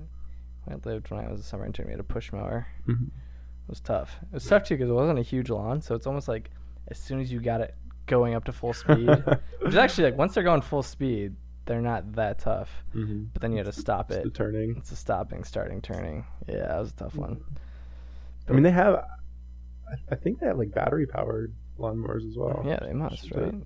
I 0.72 0.90
lived 0.90 1.10
when 1.12 1.20
I 1.24 1.30
was 1.32 1.40
a 1.40 1.44
summer 1.44 1.66
intern. 1.66 1.86
We 1.88 1.92
had 1.92 2.00
a 2.00 2.04
push 2.04 2.32
mower. 2.32 2.68
Mhm. 2.88 3.08
It 3.08 3.70
was 3.70 3.80
tough. 3.80 4.18
It 4.24 4.34
was 4.34 4.46
tough 4.46 4.64
too 4.64 4.76
because 4.76 4.90
it 4.90 4.94
wasn't 4.94 5.20
a 5.20 5.24
huge 5.24 5.50
lawn, 5.50 5.82
so 5.82 5.96
it's 5.96 6.08
almost 6.08 6.28
like 6.28 6.50
as 6.88 6.98
soon 6.98 7.20
as 7.20 7.32
you 7.32 7.40
got 7.40 7.62
it 7.62 7.76
going 8.08 8.34
up 8.34 8.44
to 8.46 8.52
full 8.52 8.74
speed, 8.74 9.08
which 9.60 9.70
is 9.70 9.76
actually 9.76 10.06
like 10.06 10.18
once 10.18 10.34
they're 10.34 10.44
going 10.44 10.62
full 10.62 10.84
speed, 10.84 11.36
they're 11.66 11.82
not 11.82 12.14
that 12.14 12.40
tough. 12.40 12.70
Mhm. 12.96 13.28
But 13.34 13.42
then 13.42 13.52
you 13.52 13.58
had 13.58 13.68
to 13.68 13.72
stop 13.72 14.10
It's 14.12 14.18
it. 14.20 14.24
the 14.26 14.30
turning. 14.32 14.76
It's 14.78 14.92
a 14.92 14.96
stopping, 14.96 15.44
starting, 15.44 15.82
turning. 15.82 16.26
Yeah, 16.48 16.68
that 16.68 16.80
was 16.80 16.92
a 16.92 16.96
tough 16.96 17.16
one. 17.16 17.42
I 18.50 18.54
mean, 18.54 18.64
they 18.64 18.72
have. 18.72 18.96
I- 18.96 19.06
I 20.10 20.16
think 20.16 20.40
they 20.40 20.46
have 20.48 20.58
like 20.58 20.72
battery 20.74 21.06
powered 21.06 21.54
lawnmowers 21.78 22.26
as 22.28 22.38
well. 22.38 22.64
Yeah, 22.66 22.80
they 22.82 22.94
must, 22.94 23.24
Just, 23.24 23.36
right? 23.36 23.54
uh, 23.54 23.58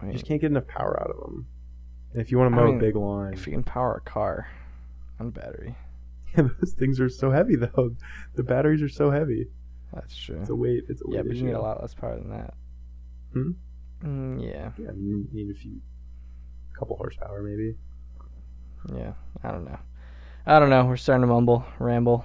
I 0.00 0.06
You 0.06 0.12
just 0.14 0.26
can't 0.26 0.40
get 0.40 0.50
enough 0.50 0.66
power 0.66 1.00
out 1.00 1.10
of 1.10 1.20
them. 1.20 1.46
And 2.12 2.20
if 2.20 2.32
you 2.32 2.38
want 2.38 2.52
to 2.52 2.60
I 2.60 2.64
mow 2.64 2.66
mean, 2.70 2.78
a 2.78 2.80
big 2.80 2.96
lawn, 2.96 3.32
if 3.34 3.46
you 3.46 3.52
can 3.52 3.62
power 3.62 3.94
a 3.94 4.00
car 4.00 4.48
on 5.20 5.30
battery, 5.30 5.76
those 6.36 6.74
things 6.78 7.00
are 7.00 7.08
so 7.08 7.30
heavy 7.30 7.56
though. 7.56 7.94
The 8.34 8.42
batteries 8.42 8.82
are 8.82 8.88
so 8.88 9.10
heavy. 9.10 9.48
that's 9.92 10.16
true. 10.16 10.40
It's 10.40 10.50
a 10.50 10.54
weight. 10.54 10.84
It's 10.88 11.02
a 11.02 11.08
weight 11.08 11.16
Yeah, 11.16 11.22
but 11.22 11.36
you 11.36 11.44
need 11.44 11.52
a 11.52 11.60
lot 11.60 11.80
less 11.80 11.94
power 11.94 12.16
than 12.16 12.30
that. 12.30 12.54
Hmm? 13.32 13.50
Mm, 14.04 14.42
yeah, 14.42 14.70
Yeah, 14.78 14.92
you 14.96 15.26
need 15.32 15.50
a 15.50 15.54
few, 15.54 15.80
couple 16.78 16.96
horsepower 16.96 17.42
maybe. 17.42 17.76
yeah. 18.96 19.12
I 19.44 19.50
don't 19.50 19.64
know. 19.64 19.78
I 20.46 20.58
don't 20.58 20.70
know. 20.70 20.84
We're 20.86 20.96
starting 20.96 21.20
to 21.22 21.26
mumble, 21.26 21.64
ramble. 21.78 22.24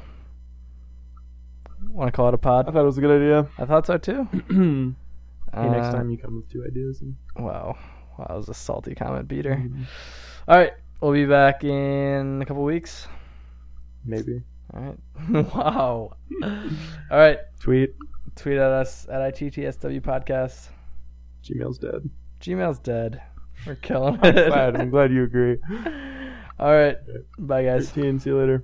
Want 1.89 2.07
to 2.07 2.11
call 2.15 2.29
it 2.29 2.33
a 2.33 2.37
pod? 2.37 2.67
I 2.67 2.71
thought 2.71 2.81
it 2.81 2.85
was 2.85 2.97
a 2.97 3.01
good 3.01 3.21
idea. 3.21 3.47
I 3.57 3.65
thought 3.65 3.85
so 3.85 3.97
too. 3.97 4.23
hey, 5.53 5.69
next 5.69 5.87
Uh, 5.87 5.91
time 5.91 6.09
you 6.09 6.17
come 6.17 6.37
with 6.37 6.49
two 6.49 6.63
ideas. 6.65 7.01
And... 7.01 7.15
Wow, 7.37 7.77
wow, 8.17 8.25
that 8.27 8.35
was 8.37 8.49
a 8.49 8.53
salty 8.53 8.95
comment 8.95 9.27
Peter. 9.29 9.55
Mhm. 9.55 9.85
All 10.47 10.57
right, 10.57 10.71
we'll 11.01 11.11
be 11.11 11.25
back 11.25 11.63
in 11.63 12.41
a 12.41 12.45
couple 12.45 12.63
weeks. 12.63 13.07
Maybe 14.05 14.41
All 14.73 14.81
right. 14.81 15.53
wow. 15.55 16.15
All 16.43 17.17
right. 17.17 17.39
tweet. 17.59 17.95
Tweet 18.35 18.57
at 18.57 18.71
us 18.71 19.07
at 19.09 19.33
ITTSW 19.33 20.01
podcast. 20.01 20.69
Gmail's 21.43 21.77
dead. 21.77 22.09
Gmail's 22.41 22.79
dead. 22.79 23.21
We're 23.65 23.75
killing 23.81 24.15
it. 24.23 24.37
I'm 24.37 24.49
glad. 24.49 24.75
I'm 24.75 24.89
glad 24.89 25.11
you 25.11 25.23
agree. 25.23 25.57
All 26.59 26.71
right. 26.73 26.97
Bye, 27.39 27.63
guys. 27.63 27.89
13. 27.89 28.19
See 28.19 28.29
you 28.29 28.39
later. 28.39 28.63